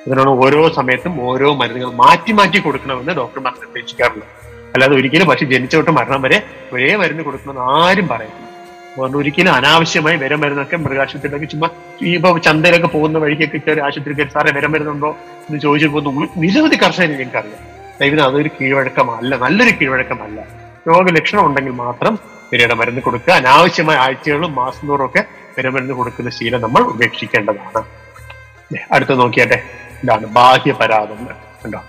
അതിനാണ് 0.06 0.30
ഓരോ 0.30 0.68
സമയത്തും 0.68 1.22
ഓരോ 1.22 1.54
മരുന്നുകൾ 1.54 1.92
മാറ്റി 1.92 2.32
മാറ്റി 2.32 2.58
കൊടുക്കണമെന്ന് 2.58 3.12
ഡോക്ടർമാർ 3.12 3.52
നിർദ്ദേശിക്കാറുള്ളത് 3.52 4.28
അല്ലാതെ 4.74 4.94
ഒരിക്കലും 4.94 5.26
പക്ഷെ 5.26 5.44
ജനിച്ച 5.44 5.76
തൊട്ട് 5.76 5.90
മരണം 5.90 6.22
വരെ 6.22 6.42
ഒരേ 6.72 6.96
മരുന്ന് 6.96 7.22
കൊടുക്കണമെന്ന് 7.22 7.72
ആരും 7.72 8.08
പറയുന്നു 8.08 8.50
അതുകൊണ്ട് 8.92 9.18
ഒരിക്കലും 9.18 9.52
അനാവശ്യമായി 9.52 10.16
വിര 10.16 10.34
മരുന്നൊക്കെ 10.34 10.76
മൃഗാശുപത്രിയിലൊക്കെ 10.76 11.46
ചുമ്മാ 11.46 11.68
ഈ 12.02 12.14
ഇപ്പൊ 12.14 12.38
ചന്തയിലൊക്കെ 12.38 12.86
പോകുന്ന 12.86 13.18
വഴിക്കൊക്കെ 13.18 13.58
കയറി 13.58 13.80
ആശുപത്രി 13.80 14.12
കയറി 14.12 14.28
സാറേ 14.28 14.50
വിര 14.50 14.66
മരുന്നുണ്ടോ? 14.66 15.16
എന്ന് 15.48 15.60
ചോദിച്ചു 15.60 15.88
പോകുന്ന 15.88 16.28
നിരവധി 16.36 16.76
കർഷകർ 16.76 17.12
എനിക്കറിയാം. 17.12 17.80
ദൈവം 18.00 18.24
അതൊരു 18.24 18.50
കീഴ്വഴക്കമല്ല 18.60 19.36
നല്ലൊരു 19.36 19.70
കീഴ്വഴക്കമല്ല. 19.70 20.40
രോഗലക്ഷണം 20.88 21.46
ഉണ്ടെങ്കിൽ 21.46 21.72
മാത്രം 21.72 22.18
വിരയുടെ 22.52 22.74
മരുന്ന് 22.74 23.00
കൊടുക്കുക. 23.00 23.32
അനാവശ്യമായ 23.32 23.96
ആഴ്ചകളും 23.96 24.54
മാസം 24.54 24.88
തോറും 24.88 25.04
ഒക്കെ 25.04 25.24
വിരമരുന്ന് 25.58 25.94
കൊടുക്കുന്ന 25.94 26.30
ശീലം 26.30 26.60
നമ്മൾ 26.60 26.82
ഉപേക്ഷിക്കേണ്ടതാണ്. 26.82 27.84
അടുത്ത 28.92 29.12
നോക്കിയാട്ടെ. 29.12 29.62
ഇതാണ് 30.02 30.26
ബാഹ്യപരാധങ്ങൾ 30.26 31.34
കണ്ടോ? 31.62 31.80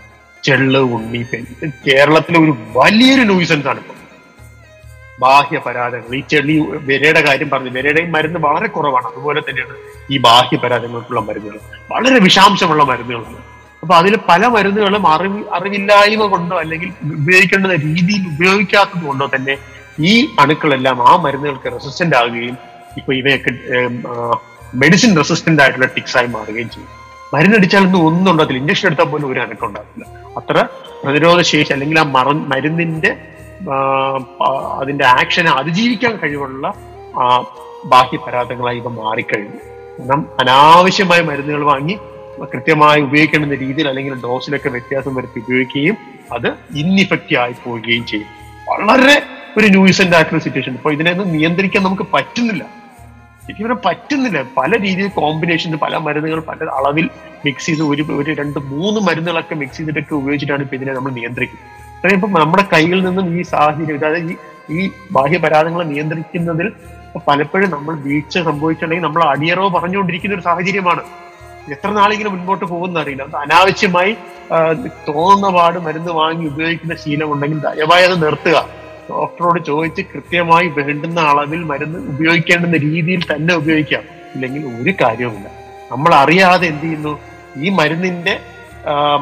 ചെള്ള് 0.43 0.79
ഉണ്ണി 0.79 1.17
ഇത് 1.17 1.65
കേരളത്തിലെ 1.87 2.39
ഒരു 2.39 2.57
വലിയൊരു 2.77 3.21
ന്യൂസൻസ് 3.21 3.67
ആണ് 3.67 3.79
ഇപ്പൊ. 3.79 3.95
ബാഹ്യപരാധങ്ങൾ 5.21 6.15
ഈ 6.15 6.21
ചെളി 6.21 6.55
വിരയുടെ 6.89 7.21
കാര്യം 7.21 7.49
പറഞ്ഞു. 7.49 7.69
വിരയുടെയും 7.69 8.11
മരുന്ന് 8.11 8.39
വളരെ 8.39 8.67
കുറവാണ്. 8.67 9.07
അതുപോലെ 9.07 9.41
തന്നെയാണ് 9.49 9.75
ഈ 10.13 10.17
ബാഹ്യ 10.17 10.57
പരാതങ്ങൾക്കുള്ള 10.57 11.19
മരുന്നുകൾ 11.19 11.59
വളരെ 11.91 12.19
വിഷാംശമുള്ള 12.19 12.83
മരുന്നുകളാണ് 12.83 13.41
അപ്പൊ 13.83 13.95
അതിൽ 13.95 14.17
പല 14.29 14.47
മരുന്നുകളും 14.47 15.07
അറിവ് 15.07 15.43
അറിവില്ലായ്മ 15.53 16.25
കൊണ്ടോ 16.25 16.55
അല്ലെങ്കിൽ 16.57 16.89
ഉപയോഗിക്കേണ്ട 17.03 17.65
രീതിയിൽ 17.67 18.27
ഉപയോഗിക്കാത്തത് 18.27 19.05
കൊണ്ടോ 19.05 19.29
തന്നെ 19.35 19.57
ഈ 19.99 20.29
അണുക്കളെല്ലാം 20.39 21.09
ആ 21.09 21.15
മരുന്നുകൾക്ക് 21.15 21.71
റെസിസ്റ്റന്റ് 21.71 22.15
ആവുകയും 22.15 22.57
ഇപ്പൊ 22.97 23.13
ഇവയൊക്കെ 23.13 23.51
മെഡിസിൻ 24.75 25.17
റെസിസ്റ്റന്റ് 25.17 25.61
ആയിട്ടുള്ള 25.61 25.85
ടിക്സ് 25.85 26.17
ആയി 26.17 26.27
മാറുകയും 26.27 26.69
ചെയ്യും. 26.69 27.00
മരുന്നടിച്ചാലൊന്നും 27.33 28.01
ഒന്നും 28.07 28.29
ഉണ്ടാകത്തില്ല. 28.31 28.61
ഇഞ്ചക്ഷൻ 28.63 28.87
എടുത്താൽ 28.89 29.07
പോലും 29.11 29.27
ഒരു 29.33 29.39
അനക്കം 29.45 29.67
ഉണ്ടാകില്ല 29.67 30.05
അത്ര 30.39 30.57
പ്രതിരോധ 31.03 31.41
ശേഷി 31.51 31.71
അല്ലെങ്കിൽ 31.75 31.99
ആ 31.99 32.05
മറ 32.15 32.27
മരുന്നിന്റെ 32.51 33.11
അതിന്റെ 34.79 35.05
ആക്ഷനെ 35.17 35.51
അതിജീവിക്കാൻ 35.59 36.13
കഴിവുള്ള 36.21 36.65
ആ 37.23 37.27
ബാഹ്യപരാധങ്ങളായി 37.91 38.79
ഇവ 38.81 38.89
മാറിക്കഴിഞ്ഞു. 39.01 39.59
കാരണം 39.97 40.21
അനാവശ്യമായ 40.41 41.21
മരുന്നുകൾ 41.29 41.63
വാങ്ങി 41.71 41.95
കൃത്യമായി 42.51 43.01
ഉപയോഗിക്കേണ്ടുന്ന 43.07 43.55
രീതിയിൽ 43.63 43.87
അല്ലെങ്കിൽ 43.89 44.13
ഡോസിലൊക്കെ 44.25 44.69
വ്യത്യാസം 44.75 45.15
വരുത്തി 45.15 45.39
ഉപയോഗിക്കുകയും 45.43 45.97
അത് 46.35 46.47
ഇന്നിഫക്റ്റീവ് 46.81 47.41
ആയി 47.41 47.55
പോവുകയും 47.63 48.05
ചെയ്യും 48.11 48.29
വളരെ 48.69 49.17
ഒരു 49.57 49.67
ന്യൂസന്റ് 49.67 50.15
ആയിട്ടുള്ള 50.17 50.41
സിറ്റുവേഷൻ 50.45 50.73
ഇപ്പൊ 50.79 50.91
ഇതിനെ 50.91 51.11
നിയന്ത്രിക്കാൻ 51.35 51.81
നമുക്ക് 51.83 52.05
പറ്റുന്നില്ല. 52.13 52.63
പറഞ്ഞാൽ 53.45 53.79
പറ്റുന്നില്ല. 53.85 54.39
പല 54.57 54.71
രീതിയിൽ 54.85 55.09
കോമ്പിനേഷൻ 55.19 55.71
പല 55.83 55.93
മരുന്നുകൾ 56.05 56.39
പല 56.49 56.67
അളവിൽ 56.79 57.05
മിക്സ് 57.45 57.67
ചെയ്ത് 57.67 57.83
ഒരു 57.91 58.03
ഒരു 58.19 58.31
രണ്ട് 58.39 58.59
മൂന്ന് 58.71 58.99
മരുന്നുകളൊക്കെ 59.07 59.55
മിക്സ് 59.61 59.77
ചെയ്തിട്ടൊക്കെ 59.77 60.13
ഉപയോഗിച്ചിട്ടാണ് 60.19 60.63
ഇപ്പൊ 60.65 60.75
ഇതിനെ 60.79 60.93
നമ്മൾ 60.97 61.11
നിയന്ത്രിക്കുന്നത്. 61.19 61.67
അതായത് 61.97 62.17
ഇപ്പൊ 62.17 62.39
നമ്മുടെ 62.43 62.63
കയ്യിൽ 62.73 62.99
നിന്നും 63.07 63.25
ഈ 63.39 63.41
സാഹചര്യം 63.53 63.97
അതായത് 63.99 64.31
ഈ 64.31 64.35
ഈ 64.77 64.81
ബാഹ്യപരാധങ്ങളെ 65.15 65.85
നിയന്ത്രിക്കുന്നതിൽ 65.93 66.67
പലപ്പോഴും 67.29 67.69
നമ്മൾ 67.75 67.93
വീഴ്ച 68.05 68.35
സംഭവിച്ചിട്ടുണ്ടെങ്കിൽ 68.49 69.05
നമ്മൾ 69.07 69.21
അടിയറവ് 69.31 69.69
പറഞ്ഞുകൊണ്ടിരിക്കുന്ന 69.75 70.35
ഒരു 70.37 70.45
സാഹചര്യമാണ്. 70.49 71.01
എത്ര 71.73 71.89
നാളിങ്ങനെ 71.97 72.29
മുൻപോട്ട് 72.33 72.65
പോകുന്ന 72.73 73.01
അറിയില്ല. 73.03 73.23
അത് 73.29 73.35
അനാവശ്യമായി 73.45 74.13
തോന്നുന്ന 75.07 75.49
പാട് 75.57 75.79
മരുന്ന് 75.87 76.11
വാങ്ങി 76.19 76.45
ഉപയോഗിക്കുന്ന 76.51 76.95
ശീലമുണ്ടെങ്കിൽ 77.03 77.59
ദയവായി 77.65 78.05
അത് 78.09 78.15
നിർത്തുക. 78.23 78.57
ഡോക്ടറോട് 79.09 79.59
ചോദിച്ച് 79.69 80.01
കൃത്യമായി 80.11 80.67
വേണ്ടുന്ന 80.77 81.19
അളവിൽ 81.31 81.61
മരുന്ന് 81.71 81.99
ഉപയോഗിക്കേണ്ടുന്ന 82.13 82.77
രീതിയിൽ 82.77 83.21
തന്നെ 83.31 83.53
ഉപയോഗിക്കാം. 83.61 84.03
ഇല്ലെങ്കിൽ 84.35 84.63
ഒരു 84.81 84.91
കാര്യവുമില്ല. 85.01 85.47
നമ്മൾ 85.91 86.11
അറിയാതെ 86.23 86.65
എന്ത് 86.73 86.83
ചെയ്യുന്നു? 86.83 87.13
ഈ 87.65 87.69
മരുന്നിന്റെ 87.79 88.35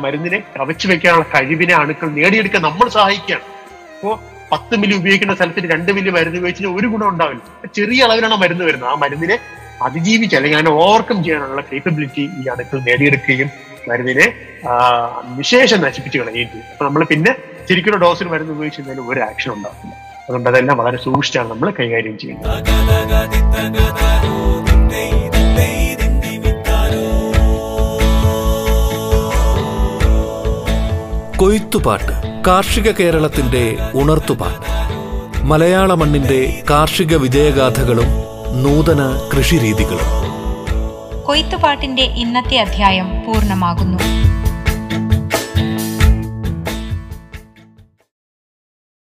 മരുന്നിനെ 0.03 0.39
കവച്ചു 0.55 0.87
വെക്കാനുള്ള 0.87 1.25
കഴിവിനെ 1.35 1.73
അണുക്കൾ 1.75 2.09
നേടിയെടുക്കാൻ 2.17 2.61
നമ്മൾ 2.67 2.87
സഹായിക്കുകയാണ്. 2.97 3.45
അപ്പോൾ 3.95 4.13
പത്ത് 4.51 4.75
മില്ലി 4.81 4.95
ഉപയോഗിക്കുന്ന 4.99 5.33
സ്ഥലത്തിന് 5.35 5.67
രണ്ട് 5.71 5.91
മില്ലി 5.95 6.11
മരുന്ന് 6.17 6.37
ഉപയോഗിച്ചാൽ 6.41 6.67
ഒരു 6.79 6.87
ഗുണം 6.93 7.07
ഉണ്ടാവില്ല. 7.09 7.41
ചെറിയ 7.77 8.05
അളവിലാണ് 8.05 8.37
മരുന്ന് 8.43 8.65
വരുന്നത്. 8.65 8.89
ആ 8.91 8.95
മരുന്നിനെ 9.03 9.37
അതിജീവിച്ച് 9.87 10.35
അല്ലെങ്കിൽ 10.35 10.57
അതിനെ 10.59 10.71
ഓവർകം 10.83 11.17
ചെയ്യാനുള്ള 11.23 11.61
കേപ്പബിലിറ്റി 11.71 12.23
ഈ 12.39 12.47
അണുക്കൾ 12.53 12.79
നേടിയെടുക്കുകയും 12.87 13.49
മരുന്നിനെ 13.89 14.25
വിശേഷം 15.41 15.79
നശിപ്പിച്ച് 15.81 16.17
കളയുകയും 16.19 16.49
ചെയ്യും. 16.53 16.67
അപ്പൊ 16.71 16.85
നമ്മൾ 16.85 17.03
പിന്നെ 17.11 17.31
ശരിക്കും 17.69 17.97
ഡോസിൽ 17.97 18.27
മരുന്ന് 18.27 18.53
ഉപയോഗിച്ചിരുന്നതിന് 18.53 19.09
ഒരു 19.09 19.19
ആക്ഷൻ 19.19 19.51
ഉണ്ടാക്കില്ല 19.51 19.95
അതുകൊണ്ട് 19.95 20.49
അതെല്ലാം 20.49 20.77
വളരെ 20.77 20.97
സൂക്ഷിച്ചാണ് 20.97 21.49
നമ്മൾ 21.49 21.73
കൈകാര്യം 21.79 22.17
ചെയ്യുന്നത്. 22.17 22.63
കൊയ്ത്തുപാട്ട് 31.37 32.43
കാർഷിക 32.47 32.91
കേരളത്തിന്റെ 32.91 33.77
ഉണർത്തുപാട്ട്. 33.95 34.69
മലയാള 35.45 35.93
മണ്ണിന്റെ 35.93 36.63
കാർഷിക 36.69 37.15
വിജയഗാഥകളും 37.15 38.09
നൂതന 38.63 39.29
കൃഷിരീതികളും. 39.37 40.09
കൊയ്ത്തുപാട്ടിന്റെ 41.23 42.01
ഇന്നത്തെ 42.01 42.57
അധ്യായം 42.57 43.09
പൂർണമാകുന്നു. 43.27 44.28